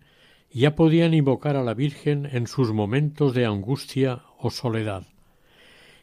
ya 0.51 0.77
podían 0.77 1.15
invocar 1.15 1.57
a 1.57 1.63
la 1.63 1.73
Virgen 1.73 2.29
en 2.31 2.47
sus 2.47 2.75
momentos 2.75 3.33
de 3.33 3.47
angustia 3.47 4.25
o 4.37 4.51
soledad. 4.51 5.07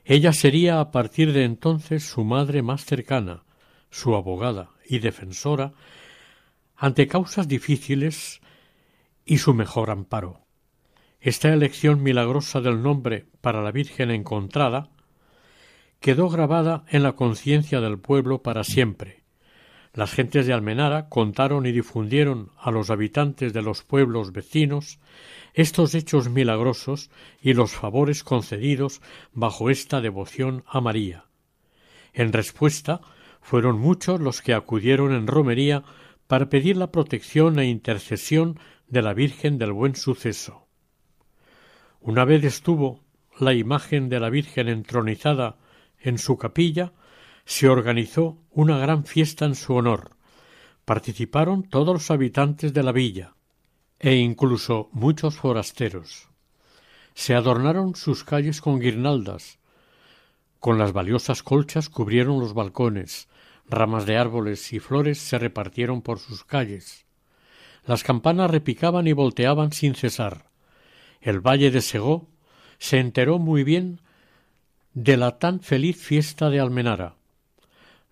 Ella 0.05 0.33
sería 0.33 0.79
a 0.79 0.89
partir 0.89 1.33
de 1.33 1.43
entonces 1.43 2.09
su 2.09 2.23
madre 2.23 2.63
más 2.63 2.83
cercana, 2.83 3.43
su 3.91 4.15
abogada 4.15 4.71
y 4.89 4.97
defensora 4.97 5.73
ante 6.75 7.07
causas 7.07 7.47
difíciles 7.47 8.41
y 9.23 9.37
su 9.37 9.53
mejor 9.53 9.91
amparo. 9.91 10.47
Esta 11.21 11.53
elección 11.53 12.01
milagrosa 12.01 12.59
del 12.59 12.81
nombre 12.81 13.27
para 13.39 13.61
la 13.61 13.71
Virgen 13.71 14.09
encontrada 14.09 14.89
quedó 15.99 16.27
grabada 16.27 16.85
en 16.89 17.03
la 17.03 17.11
conciencia 17.11 17.81
del 17.81 17.99
pueblo 17.99 18.41
para 18.41 18.63
siempre. 18.63 19.24
Las 19.95 20.11
gentes 20.11 20.45
de 20.45 20.51
Almenara 20.51 21.07
contaron 21.07 21.65
y 21.65 21.71
difundieron 21.71 22.51
a 22.59 22.69
los 22.69 22.89
habitantes 22.89 23.53
de 23.53 23.61
los 23.61 23.83
pueblos 23.83 24.33
vecinos 24.33 24.99
estos 25.53 25.95
hechos 25.95 26.29
milagrosos 26.29 27.09
y 27.41 27.53
los 27.53 27.71
favores 27.71 28.21
concedidos 28.21 29.01
bajo 29.31 29.69
esta 29.69 30.01
devoción 30.01 30.65
a 30.67 30.81
María. 30.81 31.27
En 32.13 32.33
respuesta, 32.33 32.99
fueron 33.39 33.79
muchos 33.79 34.19
los 34.19 34.41
que 34.41 34.53
acudieron 34.53 35.13
en 35.13 35.27
romería 35.27 35.83
para 36.27 36.49
pedir 36.49 36.75
la 36.75 36.91
protección 36.91 37.57
e 37.57 37.69
intercesión 37.69 38.59
de 38.89 39.01
la 39.01 39.13
Virgen 39.13 39.57
del 39.57 39.71
Buen 39.71 39.95
Suceso. 39.95 40.67
Una 42.01 42.25
vez 42.25 42.43
estuvo 42.43 42.99
la 43.39 43.53
imagen 43.53 44.09
de 44.09 44.19
la 44.19 44.29
Virgen 44.29 44.67
entronizada 44.67 45.55
en 45.99 46.17
su 46.17 46.37
capilla, 46.37 46.91
se 47.45 47.69
organizó 47.69 48.37
una 48.51 48.77
gran 48.77 49.05
fiesta 49.05 49.45
en 49.45 49.55
su 49.55 49.75
honor. 49.75 50.11
Participaron 50.83 51.63
todos 51.63 51.93
los 51.93 52.11
habitantes 52.11 52.73
de 52.73 52.83
la 52.83 52.91
villa, 52.91 53.35
e 53.99 54.15
incluso 54.15 54.89
muchos 54.91 55.37
forasteros. 55.37 56.27
Se 57.13 57.33
adornaron 57.33 57.95
sus 57.95 58.23
calles 58.23 58.61
con 58.61 58.79
guirnaldas, 58.79 59.59
con 60.59 60.79
las 60.79 60.93
valiosas 60.93 61.43
colchas 61.43 61.89
cubrieron 61.89 62.39
los 62.39 62.55
balcones, 62.55 63.29
ramas 63.69 64.05
de 64.05 64.17
árboles 64.17 64.73
y 64.73 64.79
flores 64.79 65.19
se 65.19 65.37
repartieron 65.37 66.01
por 66.01 66.19
sus 66.19 66.43
calles. 66.43 67.05
Las 67.85 68.03
campanas 68.03 68.49
repicaban 68.49 69.05
y 69.05 69.13
volteaban 69.13 69.71
sin 69.71 69.93
cesar. 69.93 70.49
El 71.21 71.39
valle 71.39 71.69
de 71.69 71.81
Segó 71.81 72.27
se 72.79 72.97
enteró 72.97 73.37
muy 73.37 73.63
bien 73.63 74.01
de 74.93 75.17
la 75.17 75.37
tan 75.37 75.59
feliz 75.59 75.97
fiesta 75.97 76.49
de 76.49 76.59
Almenara. 76.59 77.15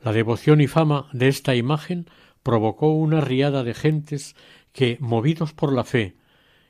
La 0.03 0.11
devoción 0.11 0.59
y 0.59 0.67
fama 0.67 1.07
de 1.13 1.29
esta 1.29 1.55
imagen 1.55 2.09
provocó 2.43 2.91
una 2.91 3.21
riada 3.21 3.63
de 3.63 3.73
gentes 3.73 4.35
que, 4.73 4.97
movidos 4.99 5.53
por 5.53 5.71
la 5.71 5.85
fe 5.85 6.17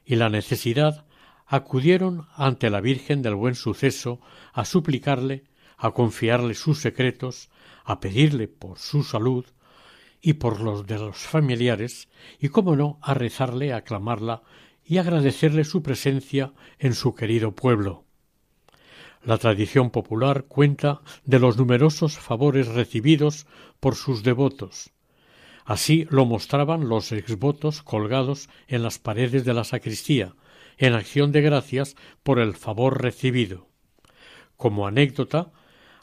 y 0.05 0.17
la 0.17 0.29
necesidad, 0.29 1.07
acudieron 1.47 2.27
ante 2.35 2.69
la 2.69 2.79
Virgen 2.79 3.23
del 3.23 3.33
Buen 3.33 3.55
Suceso 3.55 4.21
a 4.53 4.65
suplicarle, 4.65 5.45
a 5.77 5.91
confiarle 5.91 6.53
sus 6.53 6.79
secretos, 6.79 7.49
a 7.83 7.99
pedirle 7.99 8.47
por 8.47 8.77
su 8.77 9.03
salud 9.03 9.45
y 10.21 10.33
por 10.33 10.61
los 10.61 10.85
de 10.85 10.99
los 10.99 11.17
familiares, 11.17 12.09
y 12.39 12.49
cómo 12.49 12.75
no, 12.75 12.99
a 13.01 13.15
rezarle, 13.15 13.73
a 13.73 13.77
aclamarla 13.77 14.43
y 14.85 14.99
agradecerle 14.99 15.63
su 15.63 15.81
presencia 15.81 16.53
en 16.77 16.93
su 16.93 17.15
querido 17.15 17.55
pueblo. 17.55 18.02
La 19.23 19.37
tradición 19.37 19.89
popular 19.89 20.45
cuenta 20.47 21.01
de 21.23 21.39
los 21.39 21.57
numerosos 21.57 22.17
favores 22.17 22.67
recibidos 22.67 23.47
por 23.79 23.95
sus 23.95 24.23
devotos, 24.23 24.93
Así 25.65 26.07
lo 26.09 26.25
mostraban 26.25 26.89
los 26.89 27.11
exvotos 27.11 27.83
colgados 27.83 28.49
en 28.67 28.83
las 28.83 28.99
paredes 28.99 29.45
de 29.45 29.53
la 29.53 29.63
sacristía, 29.63 30.35
en 30.77 30.93
acción 30.93 31.31
de 31.31 31.41
gracias 31.41 31.95
por 32.23 32.39
el 32.39 32.53
favor 32.53 33.01
recibido. 33.01 33.67
Como 34.57 34.87
anécdota, 34.87 35.51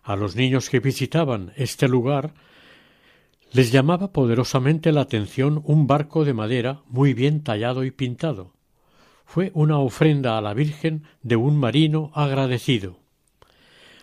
a 0.02 0.16
los 0.16 0.35
niños 0.35 0.70
que 0.70 0.80
visitaban 0.80 1.52
este 1.56 1.88
lugar 1.88 2.33
les 3.52 3.72
llamaba 3.72 4.12
poderosamente 4.12 4.92
la 4.92 5.02
atención 5.02 5.61
un 5.64 5.87
barco 5.87 6.24
de 6.24 6.33
madera 6.33 6.83
muy 6.87 7.14
bien 7.14 7.42
tallado 7.42 7.85
y 7.85 7.90
pintado. 7.90 8.54
Fue 9.26 9.50
una 9.54 9.78
ofrenda 9.78 10.38
a 10.38 10.40
la 10.40 10.54
Virgen 10.54 11.02
de 11.22 11.37
un 11.37 11.59
marino 11.59 12.11
agradecido. 12.14 12.98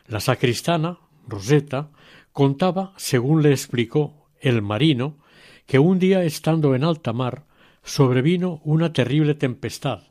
La 0.08 0.20
sacristana, 0.20 1.00
Roseta, 1.28 1.92
contaba, 2.32 2.94
según 2.98 3.44
le 3.44 3.52
explicó 3.52 4.30
el 4.40 4.62
marino, 4.62 5.18
que 5.66 5.80
un 5.80 6.00
día 6.00 6.24
estando 6.24 6.76
en 6.76 6.84
alta 6.84 7.12
mar 7.12 7.46
sobrevino 7.84 8.62
una 8.64 8.94
terrible 8.94 9.34
tempestad. 9.34 10.04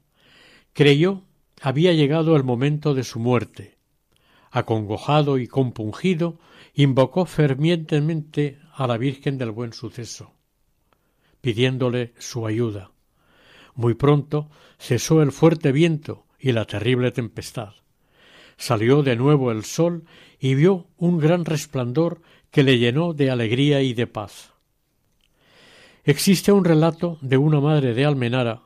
Creyó 0.72 1.22
había 1.62 1.92
llegado 1.92 2.37
el 2.37 2.44
momento 2.44 2.94
de 2.94 3.04
su 3.04 3.18
muerte. 3.18 3.78
Acongojado 4.50 5.38
y 5.38 5.46
compungido, 5.46 6.38
invocó 6.74 7.24
fervientemente 7.24 8.59
a 8.72 8.87
la 8.87 8.98
Virgen 8.98 9.38
del 9.38 9.50
Buen 9.50 9.72
Suceso, 9.72 10.35
pidiéndole 11.40 12.12
su 12.18 12.46
ayuda. 12.46 12.90
Muy 13.74 13.94
pronto 13.94 14.50
cesó 14.78 15.22
el 15.22 15.32
fuerte 15.32 15.72
viento 15.72 16.26
y 16.38 16.52
la 16.52 16.66
terrible 16.66 17.11
tempestad. 17.12 17.72
Salió 18.57 19.03
de 19.03 19.16
nuevo 19.16 19.51
el 19.51 19.64
sol 19.64 20.05
y 20.38 20.55
vio 20.55 20.87
un 20.97 21.19
gran 21.19 21.45
resplandor 21.45 22.23
que 22.51 22.62
le 22.62 22.79
llenó 22.79 23.12
de 23.12 23.31
alegría 23.31 23.83
y 23.83 23.95
de 23.95 24.07
paz. 24.07 24.53
Existe 26.05 26.53
un 26.53 26.64
relato 26.64 27.19
de 27.21 27.37
una 27.37 27.61
madre 27.61 27.92
de 27.92 28.05
Almenara 28.05 28.62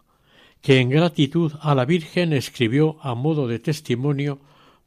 que 0.61 0.79
en 0.79 0.90
gratitud 0.90 1.53
a 1.61 1.74
la 1.74 1.85
Virgen 1.85 2.33
escribió 2.33 2.98
a 3.00 3.14
modo 3.14 3.48
de 3.48 3.59
testimonio 3.59 4.40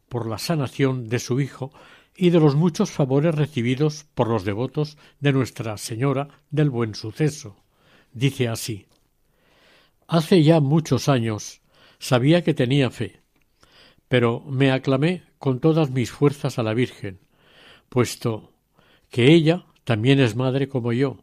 por 0.07 0.27
la 0.27 0.37
sanación 0.37 1.09
de 1.09 1.19
su 1.19 1.41
hijo 1.41 1.71
y 2.15 2.29
de 2.29 2.39
los 2.39 2.55
muchos 2.55 2.91
favores 2.91 3.33
recibidos 3.33 4.05
por 4.13 4.27
los 4.27 4.45
devotos 4.45 4.97
de 5.19 5.33
Nuestra 5.33 5.77
Señora 5.77 6.27
del 6.51 6.69
Buen 6.69 6.93
Suceso. 6.93 7.55
Dice 8.13 8.47
así 8.47 8.85
Hace 10.07 10.43
ya 10.43 10.59
muchos 10.59 11.09
años 11.09 11.61
sabía 11.97 12.43
que 12.43 12.53
tenía 12.53 12.91
fe, 12.91 13.22
pero 14.07 14.41
me 14.41 14.71
aclamé 14.71 15.23
con 15.37 15.59
todas 15.59 15.89
mis 15.91 16.11
fuerzas 16.11 16.59
a 16.59 16.63
la 16.63 16.73
Virgen, 16.73 17.19
puesto 17.89 18.53
que 19.09 19.33
ella 19.33 19.65
también 19.83 20.19
es 20.19 20.35
madre 20.35 20.67
como 20.67 20.93
yo, 20.93 21.17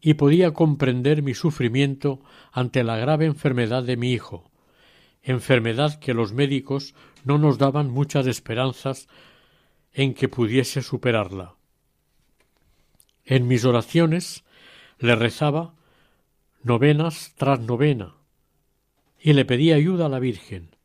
y 0.00 0.14
podía 0.14 0.52
comprender 0.52 1.22
mi 1.22 1.34
sufrimiento 1.34 2.20
ante 2.52 2.84
la 2.84 2.96
grave 2.96 3.26
enfermedad 3.26 3.82
de 3.82 3.96
mi 3.96 4.12
hijo, 4.12 4.50
enfermedad 5.22 5.98
que 5.98 6.14
los 6.14 6.32
médicos 6.32 6.94
no 7.24 7.38
nos 7.38 7.58
daban 7.58 7.90
muchas 7.90 8.26
esperanzas 8.26 9.08
en 9.92 10.14
que 10.14 10.28
pudiese 10.28 10.82
superarla. 10.82 11.56
En 13.24 13.46
mis 13.46 13.64
oraciones 13.64 14.44
le 14.98 15.14
rezaba 15.14 15.74
novenas 16.62 17.34
tras 17.36 17.60
novena 17.60 18.14
y 19.20 19.32
le 19.32 19.44
pedía 19.44 19.74
ayuda 19.74 20.06
a 20.06 20.08
la 20.08 20.18
Virgen. 20.18 20.77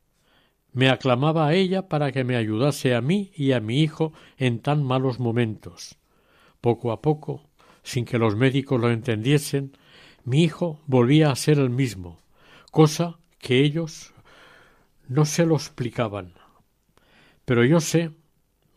Me 0.74 0.90
aclamaba 0.90 1.48
a 1.48 1.54
ella 1.54 1.88
para 1.88 2.12
que 2.12 2.24
me 2.24 2.36
ayudase 2.36 2.96
a 2.96 3.02
mí 3.02 3.32
y 3.36 3.52
a 3.52 3.60
mi 3.60 3.82
hijo 3.82 4.12
en 4.38 4.60
tan 4.60 4.84
malos 4.84 5.20
momentos. 5.20 5.98
Poco 6.62 6.92
a 6.92 7.02
poco 7.02 7.44
sin 7.84 8.06
que 8.06 8.18
los 8.18 8.36
médicos 8.36 8.80
lo 8.80 8.90
entendiesen, 8.90 9.78
mi 10.24 10.44
hijo 10.44 10.80
volvía 10.88 11.30
a 11.30 11.36
ser 11.36 11.60
el 11.60 11.70
mismo, 11.70 12.18
cosa 12.72 13.20
que 13.40 13.60
ellos 13.60 14.14
no 15.08 15.26
se 15.26 15.46
lo 15.46 15.56
explicaban. 15.56 16.34
Pero 17.46 17.66
yo 17.66 17.82
sé 17.82 18.12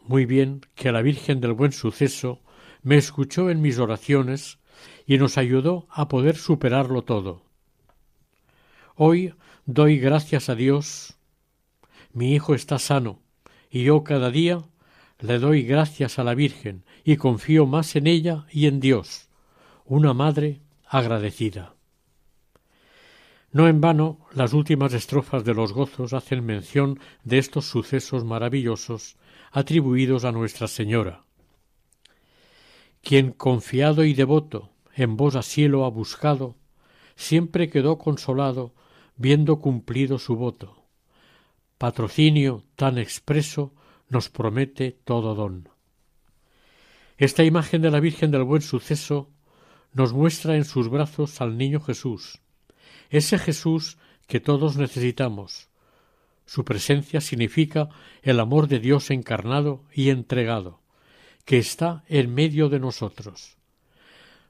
muy 0.04 0.26
bien 0.26 0.62
que 0.74 0.92
la 0.92 1.02
Virgen 1.02 1.40
del 1.40 1.52
Buen 1.52 1.72
Suceso 1.72 2.40
me 2.82 2.96
escuchó 2.96 3.48
en 3.48 3.60
mis 3.60 3.78
oraciones 3.78 4.58
y 5.06 5.18
nos 5.18 5.38
ayudó 5.38 5.86
a 5.90 6.08
poder 6.08 6.36
superarlo 6.36 7.02
todo. 7.02 7.42
Hoy 8.96 9.34
doy 9.66 9.98
gracias 9.98 10.48
a 10.48 10.54
Dios. 10.54 11.15
Mi 12.16 12.32
hijo 12.32 12.54
está 12.54 12.78
sano 12.78 13.20
y 13.70 13.84
yo 13.84 14.02
cada 14.02 14.30
día 14.30 14.62
le 15.20 15.38
doy 15.38 15.64
gracias 15.64 16.18
a 16.18 16.24
la 16.24 16.34
Virgen 16.34 16.82
y 17.04 17.18
confío 17.18 17.66
más 17.66 17.94
en 17.94 18.06
ella 18.06 18.46
y 18.50 18.68
en 18.68 18.80
Dios, 18.80 19.28
una 19.84 20.14
madre 20.14 20.62
agradecida. 20.86 21.74
No 23.52 23.68
en 23.68 23.82
vano 23.82 24.20
las 24.32 24.54
últimas 24.54 24.94
estrofas 24.94 25.44
de 25.44 25.52
los 25.52 25.74
gozos 25.74 26.14
hacen 26.14 26.42
mención 26.42 26.98
de 27.22 27.36
estos 27.36 27.66
sucesos 27.66 28.24
maravillosos 28.24 29.18
atribuidos 29.52 30.24
a 30.24 30.32
Nuestra 30.32 30.68
Señora. 30.68 31.26
Quien 33.02 33.30
confiado 33.32 34.04
y 34.04 34.14
devoto 34.14 34.70
en 34.94 35.18
vos 35.18 35.36
a 35.36 35.42
cielo 35.42 35.84
ha 35.84 35.90
buscado, 35.90 36.56
siempre 37.14 37.68
quedó 37.68 37.98
consolado 37.98 38.72
viendo 39.18 39.60
cumplido 39.60 40.18
su 40.18 40.36
voto. 40.36 40.85
Patrocinio 41.78 42.64
tan 42.74 42.96
expreso 42.96 43.74
nos 44.08 44.30
promete 44.30 44.92
todo 45.04 45.34
don. 45.34 45.68
Esta 47.18 47.44
imagen 47.44 47.82
de 47.82 47.90
la 47.90 48.00
Virgen 48.00 48.30
del 48.30 48.44
Buen 48.44 48.62
Suceso 48.62 49.28
nos 49.92 50.14
muestra 50.14 50.56
en 50.56 50.64
sus 50.64 50.88
brazos 50.88 51.40
al 51.42 51.58
niño 51.58 51.80
Jesús, 51.80 52.40
ese 53.10 53.38
Jesús 53.38 53.98
que 54.26 54.40
todos 54.40 54.78
necesitamos. 54.78 55.68
Su 56.46 56.64
presencia 56.64 57.20
significa 57.20 57.90
el 58.22 58.40
amor 58.40 58.68
de 58.68 58.78
Dios 58.78 59.10
encarnado 59.10 59.84
y 59.92 60.08
entregado, 60.08 60.80
que 61.44 61.58
está 61.58 62.04
en 62.08 62.32
medio 62.32 62.70
de 62.70 62.80
nosotros. 62.80 63.58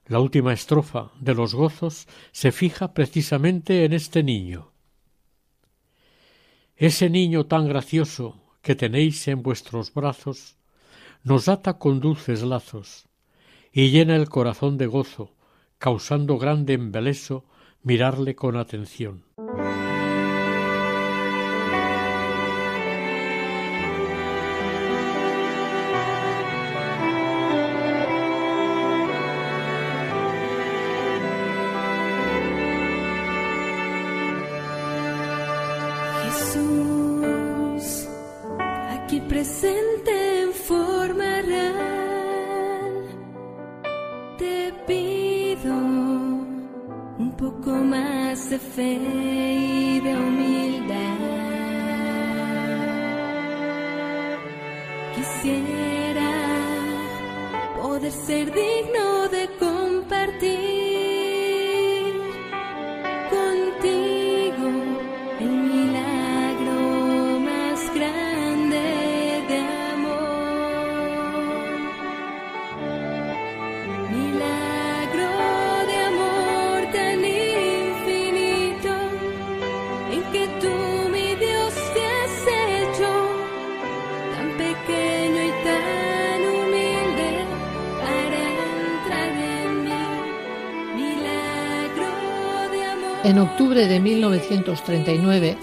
La 0.06 0.20
última 0.20 0.52
estrofa 0.52 1.10
de 1.18 1.34
los 1.34 1.56
gozos 1.56 2.06
se 2.30 2.52
fija 2.52 2.94
precisamente 2.94 3.84
en 3.84 3.92
este 3.92 4.22
niño. 4.22 4.75
Ese 6.76 7.08
niño 7.08 7.46
tan 7.46 7.66
gracioso 7.68 8.36
que 8.60 8.74
tenéis 8.74 9.28
en 9.28 9.42
vuestros 9.42 9.94
brazos 9.94 10.58
nos 11.24 11.48
ata 11.48 11.78
con 11.78 12.00
dulces 12.00 12.42
lazos 12.42 13.06
y 13.72 13.90
llena 13.90 14.14
el 14.14 14.28
corazón 14.28 14.76
de 14.76 14.86
gozo, 14.86 15.32
causando 15.78 16.36
grande 16.36 16.74
embeleso 16.74 17.46
mirarle 17.82 18.34
con 18.34 18.56
atención. 18.56 19.24
En 93.36 93.42
octubre 93.42 93.86
de 93.86 94.00
1939 94.00 95.58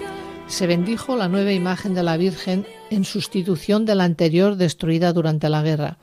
se 0.46 0.66
bendijo 0.68 1.16
la 1.16 1.26
nueva 1.26 1.50
imagen 1.50 1.92
de 1.92 2.04
la 2.04 2.16
Virgen 2.16 2.68
en 2.88 3.04
sustitución 3.04 3.84
de 3.84 3.96
la 3.96 4.04
anterior 4.04 4.54
destruida 4.54 5.12
durante 5.12 5.48
la 5.48 5.60
guerra. 5.60 5.98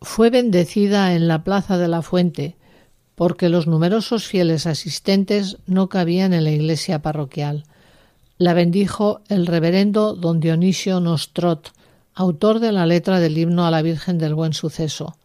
Fue 0.00 0.30
bendecida 0.30 1.16
en 1.16 1.26
la 1.26 1.42
Plaza 1.42 1.76
de 1.76 1.88
la 1.88 2.02
Fuente 2.02 2.54
porque 3.16 3.48
los 3.48 3.66
numerosos 3.66 4.28
fieles 4.28 4.64
asistentes 4.68 5.58
no 5.66 5.88
cabían 5.88 6.32
en 6.34 6.44
la 6.44 6.52
iglesia 6.52 7.02
parroquial. 7.02 7.64
La 8.38 8.54
bendijo 8.54 9.22
el 9.28 9.48
reverendo 9.48 10.14
don 10.14 10.38
Dionisio 10.38 11.00
Nostrot, 11.00 11.72
autor 12.14 12.60
de 12.60 12.70
la 12.70 12.86
letra 12.86 13.18
del 13.18 13.36
himno 13.36 13.66
a 13.66 13.72
la 13.72 13.82
Virgen 13.82 14.18
del 14.18 14.36
Buen 14.36 14.52
Suceso. 14.52 15.16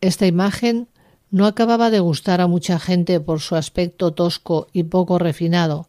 Esta 0.00 0.26
imagen 0.26 0.88
no 1.30 1.46
acababa 1.46 1.90
de 1.90 2.00
gustar 2.00 2.40
a 2.40 2.46
mucha 2.46 2.78
gente 2.78 3.20
por 3.20 3.40
su 3.40 3.56
aspecto 3.56 4.12
tosco 4.12 4.68
y 4.72 4.84
poco 4.84 5.18
refinado. 5.18 5.88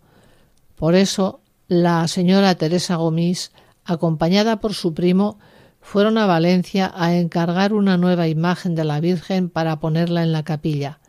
Por 0.76 0.96
eso, 0.96 1.40
la 1.68 2.08
señora 2.08 2.56
Teresa 2.56 2.96
Gomis, 2.96 3.52
acompañada 3.86 4.60
por 4.60 4.74
su 4.74 4.94
primo, 4.94 5.38
fueron 5.82 6.18
a 6.18 6.26
Valencia 6.26 6.92
a 6.96 7.16
encargar 7.16 7.74
una 7.74 7.98
nueva 7.98 8.28
imagen 8.28 8.76
de 8.76 8.84
la 8.84 9.00
Virgen 9.00 9.50
para 9.50 9.80
ponerla 9.80 10.24
en 10.24 10.34
la 10.34 10.44
capilla. 10.44 11.00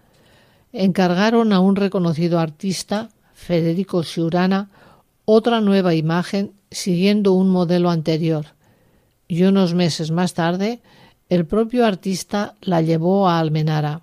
Encargaron 0.72 1.52
a 1.52 1.60
un 1.60 1.76
reconocido 1.76 2.38
artista, 2.38 3.08
Federico 3.34 4.02
Siurana, 4.02 4.70
otra 5.24 5.60
nueva 5.60 5.94
imagen 5.94 6.52
siguiendo 6.70 7.32
un 7.32 7.50
modelo 7.50 7.90
anterior. 7.90 8.46
Y 9.26 9.42
unos 9.42 9.74
meses 9.74 10.10
más 10.10 10.34
tarde, 10.34 10.80
el 11.28 11.46
propio 11.46 11.84
artista 11.84 12.54
la 12.60 12.80
llevó 12.80 13.28
a 13.28 13.38
Almenara. 13.38 14.02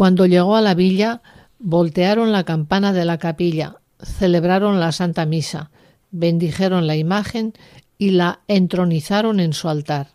Cuando 0.00 0.24
llegó 0.24 0.56
a 0.56 0.62
la 0.62 0.72
villa, 0.72 1.20
voltearon 1.58 2.32
la 2.32 2.44
campana 2.44 2.94
de 2.94 3.04
la 3.04 3.18
capilla, 3.18 3.82
celebraron 4.02 4.80
la 4.80 4.92
Santa 4.92 5.26
Misa, 5.26 5.70
bendijeron 6.10 6.86
la 6.86 6.96
imagen 6.96 7.52
y 7.98 8.12
la 8.12 8.40
entronizaron 8.48 9.40
en 9.40 9.52
su 9.52 9.68
altar. 9.68 10.14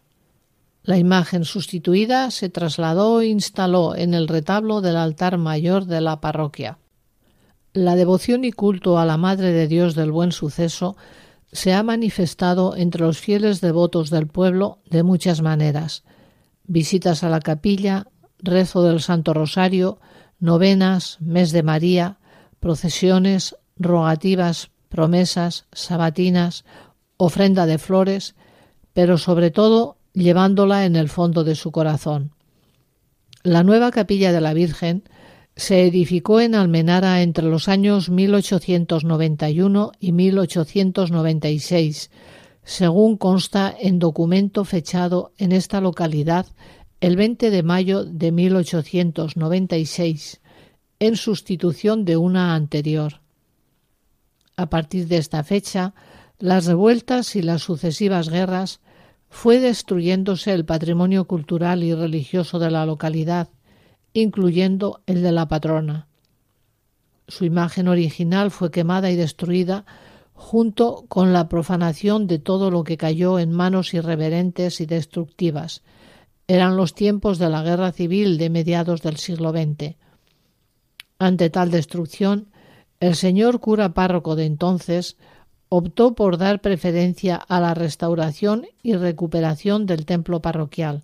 La 0.81 0.97
imagen 0.97 1.45
sustituida 1.45 2.31
se 2.31 2.49
trasladó 2.49 3.21
e 3.21 3.27
instaló 3.27 3.95
en 3.95 4.15
el 4.15 4.27
retablo 4.27 4.81
del 4.81 4.97
altar 4.97 5.37
mayor 5.37 5.85
de 5.85 6.01
la 6.01 6.19
parroquia. 6.19 6.79
La 7.73 7.95
devoción 7.95 8.43
y 8.43 8.51
culto 8.51 8.97
a 8.97 9.05
la 9.05 9.17
Madre 9.17 9.51
de 9.51 9.67
Dios 9.67 9.93
del 9.93 10.11
Buen 10.11 10.31
Suceso 10.31 10.97
se 11.51 11.75
ha 11.75 11.83
manifestado 11.83 12.75
entre 12.75 13.03
los 13.03 13.19
fieles 13.19 13.61
devotos 13.61 14.09
del 14.09 14.25
pueblo 14.25 14.79
de 14.89 15.03
muchas 15.03 15.43
maneras. 15.43 16.03
Visitas 16.63 17.23
a 17.23 17.29
la 17.29 17.39
capilla, 17.39 18.07
rezo 18.45 18.83
del 18.83 19.01
Santo 19.01 19.33
Rosario, 19.33 19.99
novenas, 20.39 21.17
mes 21.19 21.51
de 21.51 21.63
María, 21.63 22.17
procesiones, 22.59 23.55
rogativas, 23.77 24.69
promesas, 24.89 25.65
sabatinas, 25.71 26.65
ofrenda 27.17 27.65
de 27.65 27.77
flores, 27.77 28.35
pero 28.93 29.17
sobre 29.17 29.51
todo 29.51 29.97
llevándola 30.13 30.85
en 30.85 30.95
el 30.95 31.09
fondo 31.09 31.43
de 31.43 31.55
su 31.55 31.71
corazón. 31.71 32.31
La 33.43 33.63
nueva 33.63 33.91
capilla 33.91 34.31
de 34.31 34.41
la 34.41 34.53
Virgen 34.53 35.03
se 35.55 35.85
edificó 35.85 36.41
en 36.41 36.55
Almenara 36.55 37.21
entre 37.21 37.45
los 37.45 37.67
años 37.69 38.09
1891 38.09 39.91
y 39.99 40.11
1896, 40.11 42.09
según 42.63 43.17
consta 43.17 43.73
en 43.79 43.99
documento 43.99 44.65
fechado 44.65 45.31
en 45.37 45.51
esta 45.51 45.79
localidad 45.81 46.47
el 47.05 47.15
20 47.17 47.51
de 47.51 47.61
mayo 47.61 48.03
de 48.03 48.31
1896, 48.31 50.41
en 50.97 51.15
sustitución 51.15 52.03
de 52.03 52.17
una 52.17 52.55
anterior. 52.55 53.21
A 54.57 54.71
partir 54.71 55.07
de 55.07 55.17
esta 55.17 55.43
fecha, 55.43 55.93
las 56.39 56.65
revueltas 56.65 57.35
y 57.35 57.43
las 57.43 57.61
sucesivas 57.61 58.29
guerras 58.29 58.79
fue 59.29 59.59
destruyéndose 59.59 60.51
el 60.51 60.65
patrimonio 60.65 61.25
cultural 61.25 61.83
y 61.83 61.93
religioso 61.93 62.57
de 62.57 62.71
la 62.71 62.87
localidad, 62.87 63.49
incluyendo 64.13 65.03
el 65.05 65.21
de 65.21 65.31
la 65.31 65.47
patrona. 65.47 66.07
Su 67.27 67.45
imagen 67.45 67.87
original 67.87 68.49
fue 68.49 68.71
quemada 68.71 69.11
y 69.11 69.15
destruida 69.15 69.85
junto 70.33 71.05
con 71.07 71.33
la 71.33 71.49
profanación 71.49 72.25
de 72.25 72.39
todo 72.39 72.71
lo 72.71 72.83
que 72.83 72.97
cayó 72.97 73.37
en 73.37 73.51
manos 73.51 73.93
irreverentes 73.93 74.81
y 74.81 74.87
destructivas. 74.87 75.83
Eran 76.47 76.77
los 76.77 76.93
tiempos 76.93 77.39
de 77.39 77.49
la 77.49 77.63
guerra 77.63 77.91
civil 77.91 78.37
de 78.37 78.49
mediados 78.49 79.01
del 79.01 79.17
siglo 79.17 79.51
XX. 79.51 79.95
Ante 81.17 81.49
tal 81.49 81.71
destrucción, 81.71 82.49
el 82.99 83.15
señor 83.15 83.59
cura 83.59 83.93
párroco 83.93 84.35
de 84.35 84.45
entonces 84.45 85.17
optó 85.69 86.13
por 86.13 86.37
dar 86.37 86.61
preferencia 86.61 87.35
a 87.35 87.59
la 87.59 87.73
restauración 87.73 88.67
y 88.83 88.95
recuperación 88.95 89.85
del 89.85 90.05
templo 90.05 90.41
parroquial, 90.41 91.01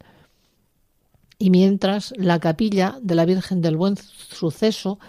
y 1.39 1.49
mientras 1.49 2.13
la 2.17 2.39
capilla 2.39 2.99
de 3.01 3.15
la 3.15 3.25
Virgen 3.25 3.61
del 3.61 3.75
Buen 3.75 3.97
Suceso 3.97 4.99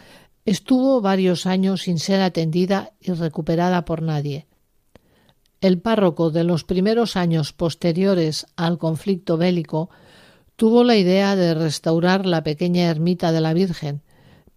estuvo 0.47 1.03
varios 1.03 1.45
años 1.45 1.83
sin 1.83 1.99
ser 1.99 2.23
atendida 2.23 2.93
y 3.01 3.13
recuperada 3.13 3.85
por 3.85 4.01
nadie. 4.01 4.47
El 5.61 5.79
párroco 5.79 6.31
de 6.31 6.43
los 6.45 6.65
primeros 6.65 7.17
años 7.17 7.53
posteriores 7.53 8.47
al 8.57 8.79
conflicto 8.79 9.37
bélico 9.37 9.91
tuvo 10.57 10.85
la 10.85 10.97
idea 10.97 11.37
de 11.37 11.55
restaurar 11.55 12.27
la 12.27 12.43
pequeña 12.43 12.91
ermita 12.91 13.33
de 13.33 13.41
la 13.41 13.55
Virgen, 13.55 14.03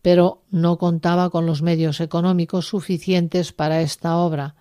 pero 0.02 0.44
no 0.52 0.78
contaba 0.78 1.30
con 1.30 1.46
los 1.46 1.62
medios 1.62 2.00
económicos 2.00 2.68
suficientes 2.68 3.54
para 3.54 3.82
esta 3.82 4.18
obra, 4.18 4.56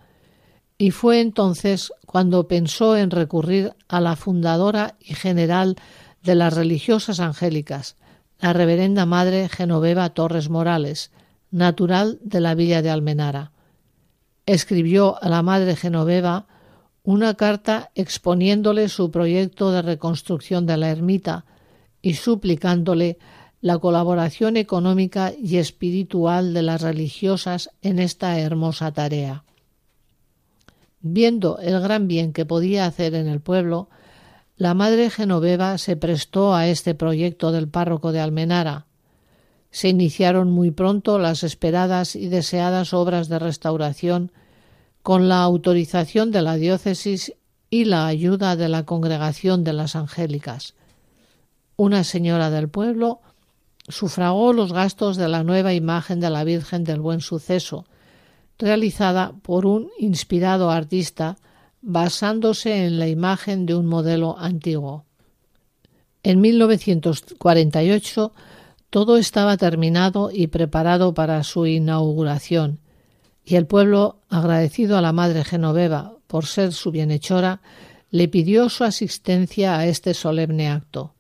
y 0.79 0.91
fue 0.91 1.21
entonces 1.21 1.93
cuando 2.07 2.49
pensó 2.49 2.97
en 2.97 3.11
recurrir 3.11 3.75
a 3.89 4.01
la 4.01 4.17
fundadora 4.17 4.97
y 5.01 5.15
general 5.15 5.77
de 6.23 6.35
las 6.35 6.55
religiosas 6.55 7.21
angélicas, 7.21 7.97
la 8.41 8.53
reverenda 8.53 9.07
madre 9.07 9.49
Genoveva 9.49 10.11
Torres 10.11 10.51
Morales, 10.51 11.13
natural 11.51 12.19
de 12.23 12.41
la 12.41 12.55
villa 12.55 12.83
de 12.83 12.91
Almenara. 12.91 13.53
Escribió 14.47 15.23
a 15.23 15.29
la 15.29 15.43
madre 15.43 15.77
Genoveva 15.77 16.47
una 17.05 17.35
carta 17.35 17.91
exponiéndole 17.95 18.89
su 18.89 19.11
proyecto 19.11 19.71
de 19.71 19.83
reconstrucción 19.83 20.65
de 20.67 20.79
la 20.79 20.91
ermita 20.91 21.45
y 22.01 22.15
suplicándole 22.15 23.19
la 23.61 23.79
colaboración 23.79 24.57
económica 24.57 25.33
y 25.39 25.59
espiritual 25.59 26.55
de 26.55 26.63
las 26.63 26.81
religiosas 26.81 27.71
en 27.83 27.99
esta 27.99 28.39
hermosa 28.41 28.93
tarea. 28.93 29.45
Viendo 31.01 31.59
el 31.59 31.79
gran 31.81 32.09
bien 32.09 32.33
que 32.33 32.47
podía 32.47 32.87
hacer 32.87 33.15
en 33.15 33.29
el 33.29 33.41
pueblo, 33.41 33.91
la 34.57 34.73
madre 34.73 35.11
Genoveva 35.11 35.77
se 35.77 35.97
prestó 35.97 36.55
a 36.55 36.69
este 36.69 36.95
proyecto 36.95 37.53
del 37.53 37.69
párroco 37.69 38.13
de 38.13 38.21
Almenara. 38.21 38.87
Se 39.71 39.91
iniciaron 39.91 40.51
muy 40.51 40.71
pronto 40.71 41.19
las 41.19 41.43
esperadas 41.43 42.17
y 42.17 42.29
deseadas 42.29 42.95
obras 42.95 43.29
de 43.29 43.39
restauración 43.39 44.33
con 45.05 45.29
la 45.29 45.43
autorización 45.43 46.31
de 46.31 46.41
la 46.41 46.57
diócesis 46.57 47.35
y 47.69 47.85
la 47.85 48.07
ayuda 48.07 48.57
de 48.57 48.71
la 48.71 48.87
congregación 48.87 49.63
de 49.63 49.75
las 49.75 49.97
Angélicas. 49.97 50.75
Una 51.77 52.05
señora 52.05 52.49
del 52.49 52.71
pueblo 52.71 53.21
sufragó 53.87 54.55
los 54.55 54.73
gastos 54.73 55.19
de 55.19 55.29
la 55.29 55.45
nueva 55.45 55.75
imagen 55.75 56.21
de 56.21 56.31
la 56.31 56.43
Virgen 56.43 56.85
del 56.85 57.03
Buen 57.03 57.21
Suceso, 57.21 57.85
realizada 58.59 59.35
por 59.43 59.67
un 59.67 59.91
inspirado 59.99 60.71
artista 60.71 61.37
basándose 61.83 62.87
en 62.87 62.99
la 62.99 63.07
imagen 63.07 63.67
de 63.67 63.75
un 63.75 63.85
modelo 63.85 64.39
antiguo. 64.39 65.05
En 66.23 66.41
1948 66.41 68.33
todo 68.89 69.19
estaba 69.19 69.59
terminado 69.59 70.31
y 70.33 70.47
preparado 70.47 71.13
para 71.13 71.43
su 71.43 71.67
inauguración, 71.67 72.81
y 73.45 73.57
el 73.57 73.67
pueblo, 73.67 74.21
agradecido 74.29 74.97
a 74.97 75.01
la 75.01 75.13
Madre 75.13 75.45
Genoveva 75.45 76.17
por 76.27 76.47
ser 76.47 76.73
su 76.73 76.91
bienhechora, 76.91 77.61
le 78.11 78.29
pidió 78.29 78.69
su 78.69 78.85
asistencia 78.85 79.77
a 79.77 79.87
este 79.87 80.15
solemne 80.15 80.69
acto. 80.69 81.15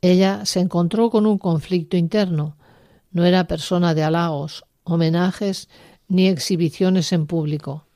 Ella 0.00 0.44
se 0.44 0.60
encontró 0.60 1.10
con 1.10 1.26
un 1.26 1.38
conflicto 1.38 1.96
interno. 1.96 2.56
No 3.10 3.24
era 3.24 3.46
persona 3.46 3.94
de 3.94 4.02
halagos, 4.02 4.64
homenajes 4.82 5.68
ni 6.08 6.28
exhibiciones 6.28 7.12
en 7.12 7.26
público. 7.26 7.86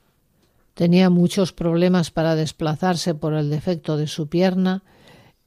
Tenía 0.75 1.11
muchos 1.11 1.53
problemas 1.53 2.11
para 2.11 2.37
desplazarse 2.37 3.15
por 3.15 3.35
el 3.35 3.51
defecto 3.51 3.97
de 3.97 4.07
su 4.07 4.29
pierna 4.29 4.85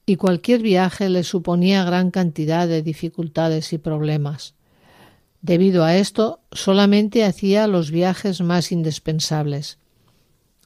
y 0.05 0.17
cualquier 0.17 0.61
viaje 0.61 1.09
le 1.09 1.23
suponía 1.23 1.85
gran 1.85 2.11
cantidad 2.11 2.67
de 2.67 2.81
dificultades 2.81 3.71
y 3.73 3.77
problemas. 3.77 4.55
Debido 5.41 5.83
a 5.83 5.95
esto, 5.97 6.39
solamente 6.51 7.25
hacía 7.25 7.67
los 7.67 7.89
viajes 7.89 8.41
más 8.41 8.71
indispensables. 8.71 9.79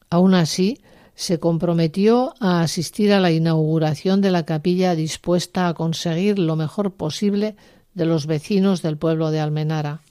Aun 0.09 0.33
así, 0.33 0.81
se 1.15 1.39
comprometió 1.39 2.33
a 2.41 2.61
asistir 2.61 3.13
a 3.13 3.21
la 3.21 3.31
inauguración 3.31 4.19
de 4.19 4.31
la 4.31 4.43
capilla 4.45 4.95
dispuesta 4.95 5.69
a 5.69 5.73
conseguir 5.73 6.39
lo 6.39 6.57
mejor 6.57 6.93
posible 6.95 7.55
de 7.93 8.05
los 8.05 8.27
vecinos 8.27 8.81
del 8.81 8.97
pueblo 8.97 9.31
de 9.31 9.39
Almenara. 9.39 10.01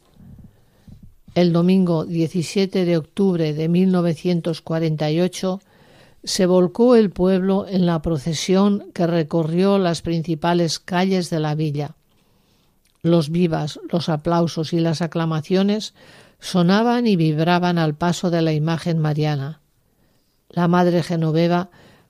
El 1.35 1.53
domingo 1.53 2.07
17 2.07 2.87
de 2.87 2.97
octubre 2.97 3.53
de 3.53 3.69
1948 3.69 5.61
se 6.23 6.47
volcó 6.47 6.97
el 6.97 7.11
pueblo 7.11 7.67
en 7.69 7.85
la 7.85 8.01
procesión 8.01 8.91
que 8.95 9.07
recorrió 9.07 9.79
las 9.79 10.01
principales 10.01 10.79
calles 10.79 11.29
de 11.29 11.41
la 11.41 11.55
villa. 11.55 11.97
Los 13.05 13.29
vivas, 13.29 13.79
los 13.93 14.09
aplausos 14.09 14.73
y 14.73 14.81
las 14.81 15.03
aclamaciones 15.03 15.93
sonaban 16.41 17.07
y 17.07 17.17
vibraban 17.17 17.77
al 17.77 17.95
paso 17.95 18.31
de 18.31 18.41
la 18.41 18.55
imagen 18.55 18.99
mariana. 18.99 19.61
La 20.49 20.69
madre 20.69 21.03
Genoveva 21.03 21.69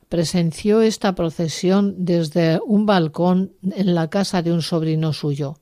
presenció 0.09 0.83
esta 0.83 1.17
procesión 1.17 2.05
desde 2.05 2.61
un 2.65 2.87
balcón 2.87 3.55
en 3.73 3.97
la 3.97 4.09
casa 4.09 4.41
de 4.43 4.53
un 4.53 4.63
sobrino 4.63 5.13
suyo. 5.13 5.59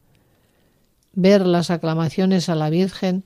Ver 1.15 1.47
las 1.47 1.71
aclamaciones 1.71 2.51
a 2.51 2.55
la 2.55 2.69
Virgen 2.69 3.25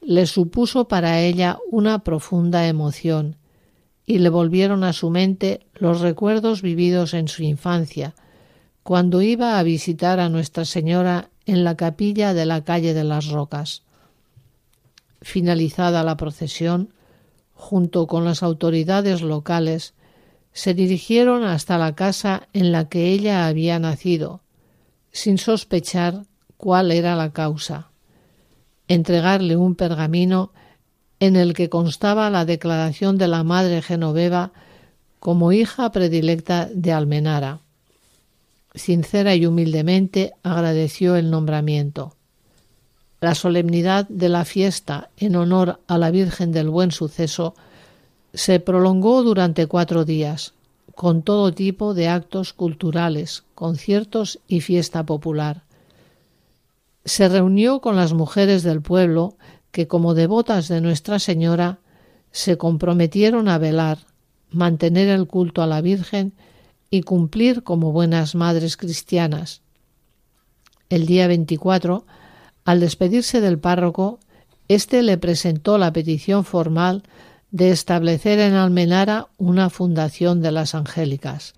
le 0.00 0.26
supuso 0.26 0.86
para 0.86 1.18
ella 1.18 1.58
una 1.72 2.04
profunda 2.04 2.68
emoción 2.68 3.34
y 4.06 4.20
le 4.20 4.28
volvieron 4.28 4.84
a 4.84 4.92
su 4.92 5.10
mente 5.10 5.66
los 5.74 6.02
recuerdos 6.02 6.62
vividos 6.62 7.14
en 7.14 7.26
su 7.26 7.42
infancia, 7.42 8.14
cuando 8.84 9.22
iba 9.22 9.58
a 9.58 9.62
visitar 9.64 10.20
a 10.20 10.28
Nuestra 10.28 10.64
Señora 10.64 11.30
en 11.48 11.64
la 11.64 11.76
capilla 11.76 12.34
de 12.34 12.46
la 12.46 12.62
calle 12.62 12.94
de 12.94 13.02
las 13.02 13.26
Rocas. 13.28 13.82
Finalizada 15.20 16.04
la 16.04 16.16
procesión, 16.16 16.92
junto 17.54 18.06
con 18.06 18.24
las 18.24 18.44
autoridades 18.44 19.22
locales, 19.22 19.94
se 20.52 20.74
dirigieron 20.74 21.42
hasta 21.42 21.78
la 21.78 21.96
casa 21.96 22.48
en 22.52 22.70
la 22.70 22.88
que 22.88 23.08
ella 23.08 23.46
había 23.46 23.80
nacido, 23.80 24.42
sin 25.10 25.38
sospechar 25.38 26.26
cuál 26.56 26.92
era 26.92 27.16
la 27.16 27.32
causa 27.32 27.88
entregarle 28.88 29.56
un 29.56 29.74
pergamino 29.74 30.50
en 31.20 31.36
el 31.36 31.52
que 31.52 31.68
constaba 31.68 32.30
la 32.30 32.44
declaración 32.44 33.18
de 33.18 33.28
la 33.28 33.44
madre 33.44 33.82
Genoveva 33.82 34.52
como 35.20 35.52
hija 35.52 35.92
predilecta 35.92 36.68
de 36.72 36.92
Almenara. 36.92 37.60
Sincera 38.78 39.34
y 39.34 39.44
humildemente 39.46 40.32
agradeció 40.42 41.16
el 41.16 41.30
nombramiento. 41.30 42.14
La 43.20 43.34
solemnidad 43.34 44.08
de 44.08 44.28
la 44.28 44.44
fiesta 44.44 45.10
en 45.16 45.36
honor 45.36 45.80
a 45.88 45.98
la 45.98 46.10
Virgen 46.10 46.52
del 46.52 46.70
Buen 46.70 46.92
Suceso 46.92 47.54
se 48.32 48.60
prolongó 48.60 49.22
durante 49.22 49.66
cuatro 49.66 50.04
días, 50.04 50.54
con 50.94 51.22
todo 51.22 51.52
tipo 51.52 51.94
de 51.94 52.08
actos 52.08 52.52
culturales, 52.52 53.44
conciertos 53.54 54.38
y 54.46 54.60
fiesta 54.60 55.04
popular 55.04 55.62
se 57.08 57.28
reunió 57.28 57.80
con 57.80 57.96
las 57.96 58.12
mujeres 58.12 58.62
del 58.62 58.82
pueblo 58.82 59.34
que, 59.72 59.88
como 59.88 60.14
devotas 60.14 60.68
de 60.68 60.80
Nuestra 60.80 61.18
Señora, 61.18 61.78
se 62.30 62.58
comprometieron 62.58 63.48
a 63.48 63.58
velar, 63.58 63.98
mantener 64.50 65.08
el 65.08 65.26
culto 65.26 65.62
a 65.62 65.66
la 65.66 65.80
Virgen 65.80 66.34
y 66.90 67.02
cumplir 67.02 67.62
como 67.62 67.92
buenas 67.92 68.34
madres 68.34 68.76
cristianas. 68.76 69.62
El 70.88 71.06
día 71.06 71.26
24, 71.26 72.06
al 72.64 72.80
despedirse 72.80 73.40
del 73.40 73.58
párroco, 73.58 74.20
éste 74.68 75.02
le 75.02 75.18
presentó 75.18 75.78
la 75.78 75.92
petición 75.92 76.44
formal 76.44 77.02
de 77.50 77.70
establecer 77.70 78.38
en 78.40 78.54
Almenara 78.54 79.28
una 79.38 79.70
fundación 79.70 80.40
de 80.42 80.52
las 80.52 80.74
Angélicas. 80.74 81.54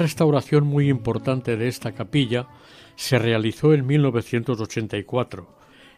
Restauración 0.00 0.66
muy 0.66 0.88
importante 0.88 1.56
de 1.56 1.68
esta 1.68 1.92
capilla 1.92 2.48
se 2.96 3.18
realizó 3.18 3.74
en 3.74 3.86
1984, 3.86 5.46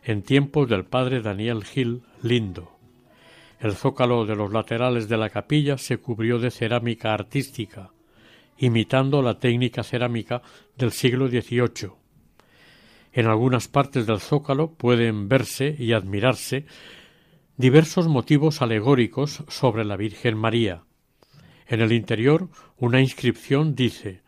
en 0.03 0.23
tiempos 0.23 0.69
del 0.69 0.85
padre 0.85 1.23
Daniel 1.23 1.65
Gil 1.65 2.03
Lindo. 2.21 2.73
El 3.61 3.75
zócalo 3.75 4.27
de 4.27 4.35
los 4.35 4.53
laterales 4.53 5.09
de 5.09 5.17
la 5.17 5.31
capilla 5.31 5.79
se 5.79 5.99
cubrió 5.99 6.41
de 6.41 6.51
cerámica 6.51 7.15
artística, 7.15 7.93
imitando 8.59 9.23
la 9.23 9.39
técnica 9.39 9.85
cerámica 9.85 10.43
del 10.77 10.91
siglo 10.91 11.29
XVIII. 11.29 11.93
En 13.13 13.27
algunas 13.27 13.69
partes 13.69 14.05
del 14.07 14.19
zócalo 14.19 14.73
pueden 14.73 15.29
verse 15.29 15.77
y 15.79 15.93
admirarse 15.93 16.67
diversos 17.57 18.09
motivos 18.09 18.63
alegóricos 18.63 19.45
sobre 19.47 19.85
la 19.85 19.97
Virgen 19.97 20.37
María, 20.37 20.83
en 21.67 21.81
el 21.81 21.93
interior 21.93 22.49
una 22.79 23.01
inscripción 23.01 23.75
dice 23.75 24.23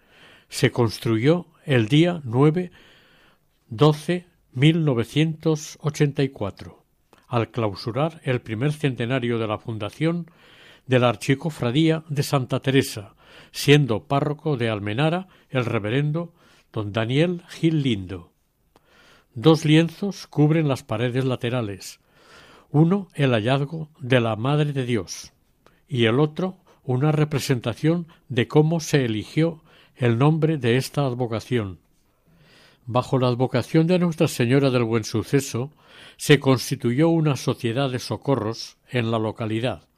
se 0.49 0.71
construyó 0.71 1.47
el 1.65 1.89
día 1.89 2.21
9 2.25 2.71
12 3.69 4.27
1984, 4.53 6.85
al 7.27 7.51
clausurar 7.51 8.21
el 8.23 8.41
primer 8.41 8.73
centenario 8.73 9.39
de 9.39 9.49
la 9.49 9.59
fundación 9.59 10.31
de 10.87 11.01
la 11.01 11.09
Archicofradía 11.09 12.05
de 12.09 12.23
Santa 12.23 12.61
Teresa, 12.61 13.17
siendo 13.51 14.05
párroco 14.05 14.57
de 14.57 14.71
Almenara 14.71 15.27
el 15.51 15.65
reverendo 15.65 16.33
don 16.73 16.93
Daniel 16.93 17.43
Gil 17.49 17.83
Lindo. 17.83 18.31
Dos 19.35 19.65
lienzos 19.65 20.29
cubren 20.29 20.69
las 20.69 20.85
paredes 20.85 21.25
laterales, 21.25 21.99
uno 22.71 23.09
el 23.15 23.33
hallazgo 23.33 23.89
de 23.99 24.21
la 24.21 24.37
Madre 24.37 24.73
de 24.73 24.85
Dios 24.85 25.33
y 25.89 26.05
el 26.05 26.21
otro 26.21 26.64
una 26.85 27.13
representación 27.13 28.07
de 28.29 28.47
cómo 28.47 28.81
se 28.81 29.05
eligió 29.05 29.63
el 29.97 30.19
nombre 30.19 30.59
de 30.59 30.77
esta 30.77 31.07
advocación. 31.07 31.79
Bajo 32.87 33.19
la 33.19 33.29
advocación 33.29 33.87
de 33.87 33.99
Nuestra 33.99 34.29
Señora 34.29 34.71
del 34.71 34.85
Buen 34.85 35.05
Suceso 35.05 35.73
se 36.17 36.39
constituyó 36.39 37.09
una 37.09 37.37
sociedad 37.37 37.91
de 37.91 37.99
socorros 37.99 38.77
en 38.91 39.11
la 39.11 39.19
localidad. 39.19 39.89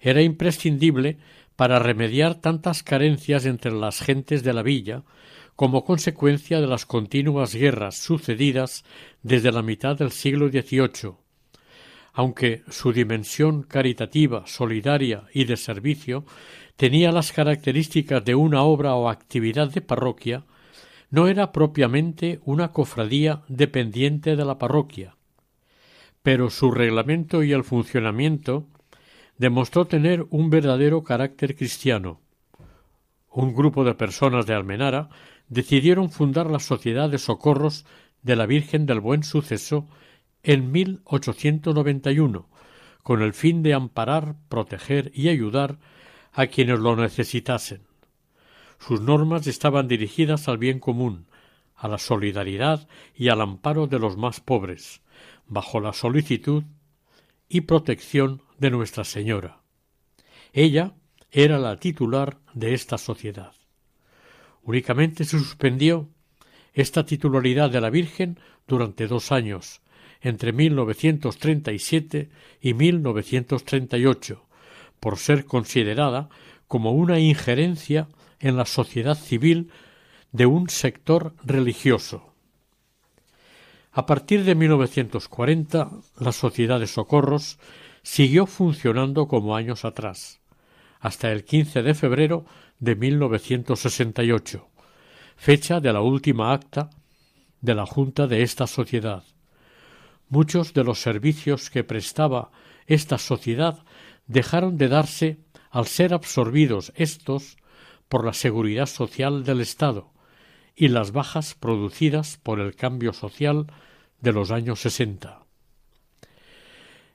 Era 0.00 0.22
imprescindible 0.22 1.18
para 1.56 1.78
remediar 1.78 2.36
tantas 2.36 2.82
carencias 2.82 3.44
entre 3.44 3.72
las 3.72 4.00
gentes 4.00 4.42
de 4.42 4.52
la 4.54 4.62
villa 4.62 5.02
como 5.56 5.84
consecuencia 5.84 6.60
de 6.60 6.68
las 6.68 6.86
continuas 6.86 7.52
guerras 7.52 7.96
sucedidas 7.96 8.84
desde 9.22 9.50
la 9.50 9.62
mitad 9.62 9.96
del 9.96 10.12
siglo 10.12 10.48
XVIII, 10.48 11.14
aunque 12.18 12.64
su 12.68 12.92
dimensión 12.92 13.62
caritativa, 13.62 14.44
solidaria 14.44 15.22
y 15.32 15.44
de 15.44 15.56
servicio 15.56 16.24
tenía 16.74 17.12
las 17.12 17.30
características 17.30 18.24
de 18.24 18.34
una 18.34 18.62
obra 18.62 18.96
o 18.96 19.08
actividad 19.08 19.70
de 19.70 19.82
parroquia, 19.82 20.42
no 21.10 21.28
era 21.28 21.52
propiamente 21.52 22.40
una 22.44 22.72
cofradía 22.72 23.42
dependiente 23.46 24.34
de 24.34 24.44
la 24.44 24.58
parroquia, 24.58 25.14
pero 26.20 26.50
su 26.50 26.72
reglamento 26.72 27.44
y 27.44 27.52
el 27.52 27.62
funcionamiento 27.62 28.66
demostró 29.36 29.84
tener 29.84 30.26
un 30.30 30.50
verdadero 30.50 31.04
carácter 31.04 31.54
cristiano. 31.54 32.20
Un 33.30 33.54
grupo 33.54 33.84
de 33.84 33.94
personas 33.94 34.44
de 34.44 34.54
Almenara 34.54 35.08
decidieron 35.48 36.10
fundar 36.10 36.50
la 36.50 36.58
Sociedad 36.58 37.08
de 37.08 37.18
Socorros 37.18 37.86
de 38.22 38.34
la 38.34 38.46
Virgen 38.46 38.86
del 38.86 38.98
Buen 38.98 39.22
Suceso 39.22 39.86
en 40.48 40.72
1891, 40.72 42.48
con 43.02 43.20
el 43.20 43.34
fin 43.34 43.62
de 43.62 43.74
amparar, 43.74 44.36
proteger 44.48 45.12
y 45.14 45.28
ayudar 45.28 45.78
a 46.32 46.46
quienes 46.46 46.78
lo 46.78 46.96
necesitasen. 46.96 47.82
Sus 48.78 49.02
normas 49.02 49.46
estaban 49.46 49.88
dirigidas 49.88 50.48
al 50.48 50.56
bien 50.56 50.80
común, 50.80 51.26
a 51.76 51.86
la 51.86 51.98
solidaridad 51.98 52.88
y 53.14 53.28
al 53.28 53.42
amparo 53.42 53.88
de 53.88 53.98
los 53.98 54.16
más 54.16 54.40
pobres, 54.40 55.02
bajo 55.46 55.80
la 55.80 55.92
solicitud 55.92 56.64
y 57.50 57.60
protección 57.60 58.40
de 58.56 58.70
Nuestra 58.70 59.04
Señora. 59.04 59.60
Ella 60.54 60.94
era 61.30 61.58
la 61.58 61.76
titular 61.76 62.38
de 62.54 62.72
esta 62.72 62.96
sociedad. 62.96 63.52
Únicamente 64.62 65.26
se 65.26 65.38
suspendió 65.38 66.08
esta 66.72 67.04
titularidad 67.04 67.68
de 67.68 67.82
la 67.82 67.90
Virgen 67.90 68.40
durante 68.66 69.08
dos 69.08 69.30
años, 69.30 69.82
entre 70.20 70.52
1937 70.52 72.30
y 72.60 72.74
1938, 72.74 74.44
por 75.00 75.18
ser 75.18 75.44
considerada 75.44 76.28
como 76.66 76.92
una 76.92 77.18
injerencia 77.18 78.08
en 78.40 78.56
la 78.56 78.66
sociedad 78.66 79.16
civil 79.16 79.70
de 80.32 80.46
un 80.46 80.68
sector 80.68 81.34
religioso. 81.44 82.34
A 83.92 84.06
partir 84.06 84.44
de 84.44 84.54
1940, 84.54 85.90
la 86.20 86.32
Sociedad 86.32 86.78
de 86.78 86.86
Socorros 86.86 87.58
siguió 88.02 88.46
funcionando 88.46 89.26
como 89.26 89.56
años 89.56 89.84
atrás, 89.84 90.40
hasta 91.00 91.32
el 91.32 91.44
15 91.44 91.82
de 91.82 91.94
febrero 91.94 92.44
de 92.78 92.94
1968, 92.94 94.68
fecha 95.36 95.80
de 95.80 95.92
la 95.92 96.00
última 96.00 96.52
acta 96.52 96.90
de 97.60 97.74
la 97.74 97.86
Junta 97.86 98.26
de 98.26 98.42
esta 98.42 98.66
sociedad. 98.66 99.24
Muchos 100.28 100.74
de 100.74 100.84
los 100.84 101.00
servicios 101.00 101.70
que 101.70 101.84
prestaba 101.84 102.50
esta 102.86 103.18
sociedad 103.18 103.84
dejaron 104.26 104.76
de 104.76 104.88
darse 104.88 105.38
al 105.70 105.86
ser 105.86 106.12
absorbidos 106.12 106.92
estos 106.96 107.56
por 108.08 108.24
la 108.24 108.32
seguridad 108.32 108.86
social 108.86 109.44
del 109.44 109.60
Estado 109.60 110.12
y 110.74 110.88
las 110.88 111.12
bajas 111.12 111.54
producidas 111.54 112.38
por 112.42 112.60
el 112.60 112.74
cambio 112.74 113.12
social 113.12 113.66
de 114.20 114.32
los 114.32 114.50
años 114.50 114.80
sesenta. 114.80 115.40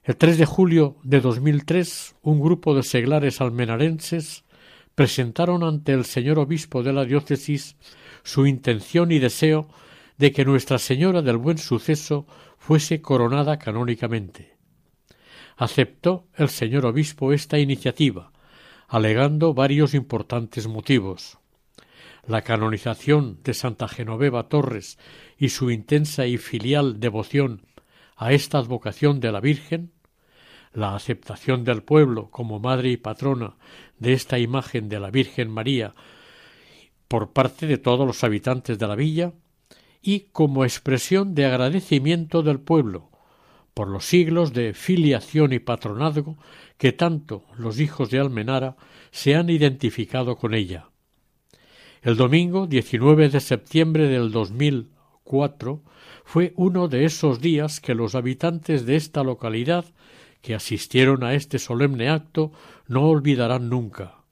El 0.03 0.17
3 0.17 0.37
de 0.37 0.45
julio 0.45 0.97
de 1.03 1.21
2003, 1.21 2.15
un 2.23 2.41
grupo 2.41 2.75
de 2.75 2.83
seglares 2.83 3.39
almenarenses 3.39 4.43
presentaron 4.95 5.63
ante 5.63 5.93
el 5.93 6.03
señor 6.05 6.39
obispo 6.39 6.83
de 6.83 6.93
la 6.93 7.05
diócesis 7.05 7.77
su 8.23 8.45
intención 8.45 9.11
y 9.11 9.19
deseo 9.19 9.69
de 10.17 10.31
que 10.31 10.45
Nuestra 10.45 10.77
Señora 10.77 11.21
del 11.21 11.37
Buen 11.37 11.57
Suceso 11.57 12.27
fuese 12.65 13.01
coronada 13.01 13.59
canónicamente. 13.59 14.55
Aceptó 15.57 16.27
el 16.35 16.47
señor 16.47 16.85
obispo 16.85 17.33
esta 17.33 17.59
iniciativa, 17.59 18.31
alegando 18.87 19.53
varios 19.53 19.93
importantes 19.93 20.67
motivos 20.67 21.39
la 22.25 22.41
canonización 22.41 23.39
de 23.43 23.53
Santa 23.53 23.89
Genoveva 23.89 24.47
Torres 24.47 24.97
y 25.37 25.49
su 25.49 25.71
intensa 25.71 26.25
y 26.25 26.37
filial 26.37 27.01
devoción 27.01 27.65
a 28.15 28.31
esta 28.31 28.59
advocación 28.59 29.19
de 29.19 29.33
la 29.33 29.41
Virgen, 29.41 29.91
la 30.71 30.95
aceptación 30.95 31.65
del 31.65 31.83
pueblo 31.83 32.29
como 32.31 32.61
madre 32.61 32.91
y 32.91 32.97
patrona 32.97 33.57
de 33.99 34.13
esta 34.13 34.39
imagen 34.39 34.87
de 34.87 35.01
la 35.01 35.11
Virgen 35.11 35.51
María 35.51 35.93
por 37.09 37.33
parte 37.33 37.67
de 37.67 37.77
todos 37.77 38.07
los 38.07 38.23
habitantes 38.23 38.79
de 38.79 38.87
la 38.87 38.95
villa 38.95 39.33
y 40.03 40.27
como 40.31 40.65
expresión 40.65 41.33
de 41.33 41.45
agradecimiento 41.45 42.43
del 42.43 42.59
pueblo 42.59 43.09
por 43.73 43.87
los 43.87 44.05
siglos 44.05 44.53
de 44.53 44.73
filiación 44.73 45.53
y 45.53 45.59
patronazgo 45.59 46.37
que 46.77 46.91
tanto 46.91 47.45
los 47.57 47.79
hijos 47.79 48.11
de 48.11 48.19
Almenara 48.19 48.75
se 49.09 49.33
han 49.35 49.49
identificado 49.49 50.35
con 50.35 50.53
ella. 50.53 50.89
El 52.01 52.17
domingo 52.17 52.67
19 52.67 53.29
de 53.29 53.39
septiembre 53.39 54.07
del 54.09 54.31
2004 54.31 55.81
fue 56.25 56.53
uno 56.57 56.89
de 56.89 57.05
esos 57.05 57.39
días 57.39 57.79
que 57.79 57.95
los 57.95 58.13
habitantes 58.13 58.85
de 58.85 58.97
esta 58.97 59.23
localidad 59.23 59.85
que 60.41 60.53
asistieron 60.53 61.23
a 61.23 61.33
este 61.33 61.57
solemne 61.57 62.09
acto 62.09 62.51
no 62.87 63.07
olvidarán 63.07 63.69
nunca. 63.69 64.22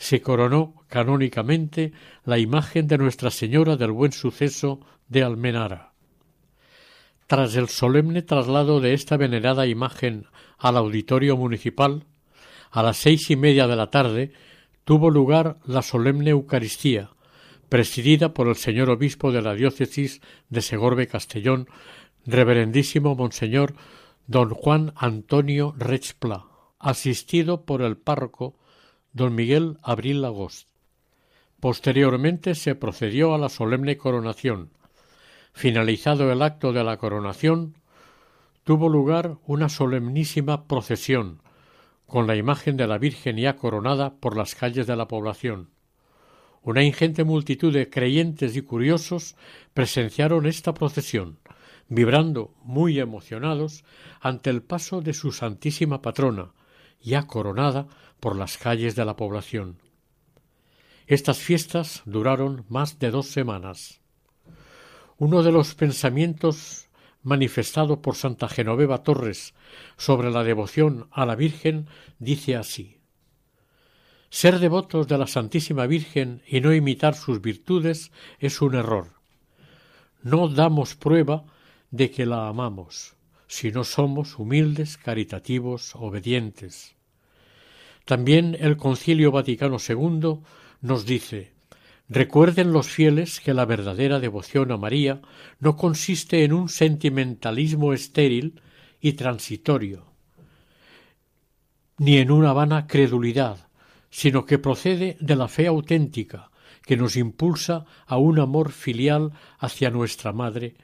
Se 0.00 0.22
coronó 0.22 0.82
canónicamente 0.88 1.92
la 2.24 2.38
imagen 2.38 2.88
de 2.88 2.96
Nuestra 2.96 3.30
Señora 3.30 3.76
del 3.76 3.92
Buen 3.92 4.12
Suceso 4.12 4.80
de 5.08 5.22
Almenara. 5.22 5.92
Tras 7.26 7.54
el 7.54 7.68
solemne 7.68 8.22
traslado 8.22 8.80
de 8.80 8.94
esta 8.94 9.18
venerada 9.18 9.66
imagen 9.66 10.24
al 10.56 10.78
auditorio 10.78 11.36
municipal, 11.36 12.06
a 12.70 12.82
las 12.82 12.96
seis 12.96 13.30
y 13.30 13.36
media 13.36 13.66
de 13.66 13.76
la 13.76 13.90
tarde 13.90 14.32
tuvo 14.84 15.10
lugar 15.10 15.58
la 15.66 15.82
solemne 15.82 16.30
Eucaristía, 16.30 17.10
presidida 17.68 18.32
por 18.32 18.48
el 18.48 18.56
señor 18.56 18.88
obispo 18.88 19.32
de 19.32 19.42
la 19.42 19.52
diócesis 19.52 20.22
de 20.48 20.62
Segorbe 20.62 21.08
Castellón, 21.08 21.68
reverendísimo 22.24 23.14
monseñor 23.16 23.74
don 24.26 24.48
Juan 24.48 24.94
Antonio 24.96 25.74
Rechpla, 25.76 26.46
asistido 26.78 27.66
por 27.66 27.82
el 27.82 27.98
párroco 27.98 28.56
don 29.12 29.34
Miguel 29.34 29.78
Abril 29.82 30.24
Agost. 30.24 30.68
Posteriormente 31.60 32.54
se 32.54 32.74
procedió 32.74 33.34
a 33.34 33.38
la 33.38 33.48
solemne 33.48 33.96
coronación, 33.96 34.70
Finalizado 35.52 36.30
el 36.32 36.42
acto 36.42 36.72
de 36.72 36.84
la 36.84 36.96
coronación, 36.96 37.76
tuvo 38.64 38.88
lugar 38.88 39.36
una 39.46 39.68
solemnísima 39.68 40.66
procesión, 40.66 41.42
con 42.06 42.26
la 42.26 42.36
imagen 42.36 42.76
de 42.76 42.86
la 42.86 42.98
Virgen 42.98 43.36
ya 43.36 43.56
coronada 43.56 44.14
por 44.14 44.36
las 44.36 44.54
calles 44.54 44.86
de 44.86 44.96
la 44.96 45.08
población. 45.08 45.70
Una 46.62 46.82
ingente 46.82 47.24
multitud 47.24 47.72
de 47.72 47.88
creyentes 47.88 48.56
y 48.56 48.62
curiosos 48.62 49.34
presenciaron 49.74 50.46
esta 50.46 50.74
procesión, 50.74 51.38
vibrando 51.88 52.54
muy 52.62 52.98
emocionados 53.00 53.84
ante 54.20 54.50
el 54.50 54.62
paso 54.62 55.00
de 55.00 55.14
su 55.14 55.32
Santísima 55.32 56.00
Patrona, 56.02 56.52
ya 57.00 57.26
coronada 57.26 57.86
por 58.20 58.36
las 58.36 58.58
calles 58.58 58.94
de 58.94 59.04
la 59.04 59.16
población. 59.16 59.78
Estas 61.06 61.38
fiestas 61.38 62.02
duraron 62.04 62.64
más 62.68 62.98
de 62.98 63.10
dos 63.10 63.26
semanas. 63.26 64.00
Uno 65.18 65.42
de 65.42 65.50
los 65.50 65.74
pensamientos 65.74 66.88
manifestado 67.22 68.00
por 68.00 68.14
Santa 68.14 68.48
Genoveva 68.48 69.02
Torres 69.02 69.54
sobre 69.96 70.30
la 70.30 70.44
devoción 70.44 71.08
a 71.10 71.26
la 71.26 71.34
Virgen 71.34 71.88
dice 72.18 72.56
así 72.56 73.00
Ser 74.30 74.60
devotos 74.60 75.08
de 75.08 75.18
la 75.18 75.26
Santísima 75.26 75.86
Virgen 75.86 76.42
y 76.46 76.60
no 76.60 76.72
imitar 76.72 77.16
sus 77.16 77.40
virtudes 77.40 78.12
es 78.38 78.62
un 78.62 78.76
error. 78.76 79.14
No 80.22 80.48
damos 80.48 80.94
prueba 80.94 81.44
de 81.90 82.12
que 82.12 82.26
la 82.26 82.46
amamos, 82.46 83.16
si 83.48 83.72
no 83.72 83.82
somos 83.82 84.38
humildes, 84.38 84.96
caritativos, 84.96 85.96
obedientes. 85.96 86.94
También 88.04 88.56
el 88.58 88.76
Concilio 88.76 89.30
Vaticano 89.30 89.76
II 89.76 90.40
nos 90.80 91.06
dice 91.06 91.52
Recuerden 92.12 92.72
los 92.72 92.88
fieles 92.88 93.38
que 93.38 93.54
la 93.54 93.64
verdadera 93.64 94.18
devoción 94.18 94.72
a 94.72 94.76
María 94.76 95.22
no 95.60 95.76
consiste 95.76 96.42
en 96.42 96.52
un 96.52 96.68
sentimentalismo 96.68 97.92
estéril 97.92 98.60
y 99.00 99.12
transitorio, 99.12 100.06
ni 101.98 102.16
en 102.18 102.32
una 102.32 102.52
vana 102.52 102.88
credulidad, 102.88 103.68
sino 104.10 104.44
que 104.44 104.58
procede 104.58 105.18
de 105.20 105.36
la 105.36 105.46
fe 105.46 105.68
auténtica, 105.68 106.50
que 106.82 106.96
nos 106.96 107.14
impulsa 107.14 107.84
a 108.08 108.16
un 108.16 108.40
amor 108.40 108.72
filial 108.72 109.30
hacia 109.60 109.90
nuestra 109.90 110.32
Madre 110.32 110.74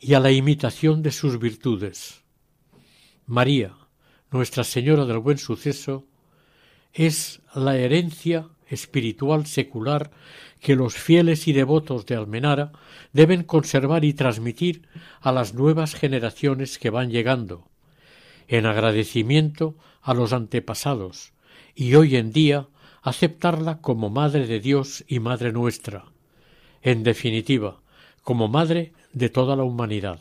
y 0.00 0.14
a 0.14 0.20
la 0.20 0.32
imitación 0.32 1.04
de 1.04 1.12
sus 1.12 1.38
virtudes. 1.38 2.24
María, 3.26 3.76
Nuestra 4.32 4.64
Señora 4.64 5.04
del 5.04 5.18
Buen 5.18 5.38
Suceso, 5.38 6.07
es 6.92 7.40
la 7.54 7.76
herencia 7.76 8.48
espiritual 8.68 9.46
secular 9.46 10.10
que 10.60 10.76
los 10.76 10.94
fieles 10.94 11.48
y 11.48 11.52
devotos 11.52 12.06
de 12.06 12.16
Almenara 12.16 12.72
deben 13.12 13.42
conservar 13.42 14.04
y 14.04 14.12
transmitir 14.12 14.82
a 15.20 15.32
las 15.32 15.54
nuevas 15.54 15.94
generaciones 15.94 16.78
que 16.78 16.90
van 16.90 17.10
llegando, 17.10 17.68
en 18.48 18.66
agradecimiento 18.66 19.76
a 20.02 20.14
los 20.14 20.32
antepasados, 20.32 21.32
y 21.74 21.94
hoy 21.94 22.16
en 22.16 22.32
día 22.32 22.68
aceptarla 23.02 23.80
como 23.80 24.10
Madre 24.10 24.46
de 24.46 24.60
Dios 24.60 25.04
y 25.06 25.20
Madre 25.20 25.52
nuestra, 25.52 26.06
en 26.82 27.02
definitiva, 27.04 27.80
como 28.22 28.48
Madre 28.48 28.92
de 29.12 29.28
toda 29.28 29.56
la 29.56 29.62
humanidad. 29.62 30.20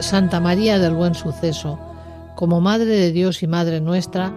Santa 0.00 0.40
María 0.40 0.78
del 0.78 0.94
Buen 0.94 1.14
Suceso, 1.14 1.78
como 2.34 2.60
Madre 2.60 2.86
de 2.86 3.12
Dios 3.12 3.42
y 3.42 3.46
Madre 3.46 3.80
nuestra, 3.80 4.32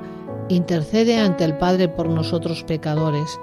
intercede 0.50 1.20
ante 1.20 1.44
el 1.44 1.58
Padre 1.58 1.88
por 1.88 2.10
nosotros 2.10 2.64
pecadores, 2.64 3.40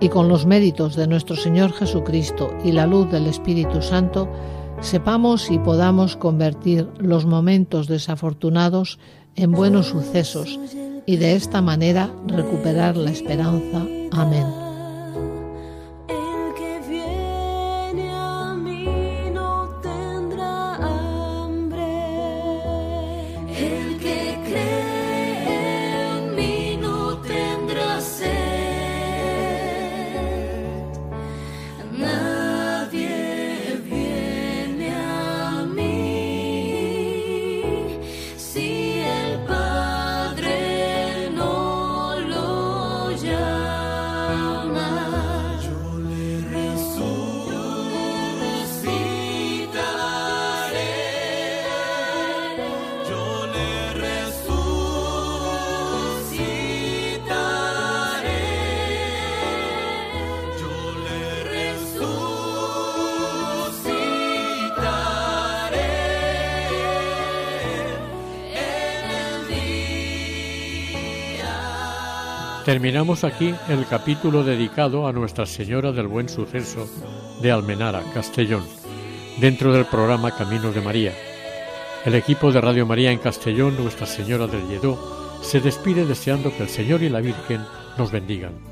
y 0.00 0.08
con 0.08 0.28
los 0.28 0.46
méritos 0.46 0.96
de 0.96 1.06
nuestro 1.06 1.36
Señor 1.36 1.72
Jesucristo 1.72 2.50
y 2.64 2.72
la 2.72 2.86
luz 2.86 3.10
del 3.10 3.26
Espíritu 3.28 3.82
Santo, 3.82 4.28
sepamos 4.80 5.48
y 5.50 5.58
podamos 5.60 6.16
convertir 6.16 6.88
los 6.98 7.24
momentos 7.24 7.86
desafortunados 7.86 8.98
en 9.36 9.52
buenos 9.52 9.86
sucesos 9.86 10.58
y 11.06 11.16
de 11.16 11.34
esta 11.34 11.62
manera 11.62 12.10
recuperar 12.26 12.96
la 12.96 13.12
esperanza. 13.12 13.86
Amén. 14.10 14.71
Terminamos 72.72 73.22
aquí 73.22 73.54
el 73.68 73.86
capítulo 73.86 74.44
dedicado 74.44 75.06
a 75.06 75.12
Nuestra 75.12 75.44
Señora 75.44 75.92
del 75.92 76.06
Buen 76.06 76.30
Suceso 76.30 76.88
de 77.42 77.52
Almenara, 77.52 78.02
Castellón, 78.14 78.64
dentro 79.38 79.74
del 79.74 79.84
programa 79.84 80.34
Caminos 80.34 80.74
de 80.74 80.80
María. 80.80 81.12
El 82.06 82.14
equipo 82.14 82.50
de 82.50 82.62
Radio 82.62 82.86
María 82.86 83.12
en 83.12 83.18
Castellón, 83.18 83.76
Nuestra 83.76 84.06
Señora 84.06 84.46
del 84.46 84.66
Lledó, 84.68 84.98
se 85.42 85.60
despide 85.60 86.06
deseando 86.06 86.50
que 86.56 86.62
el 86.62 86.70
Señor 86.70 87.02
y 87.02 87.10
la 87.10 87.20
Virgen 87.20 87.60
nos 87.98 88.10
bendigan. 88.10 88.71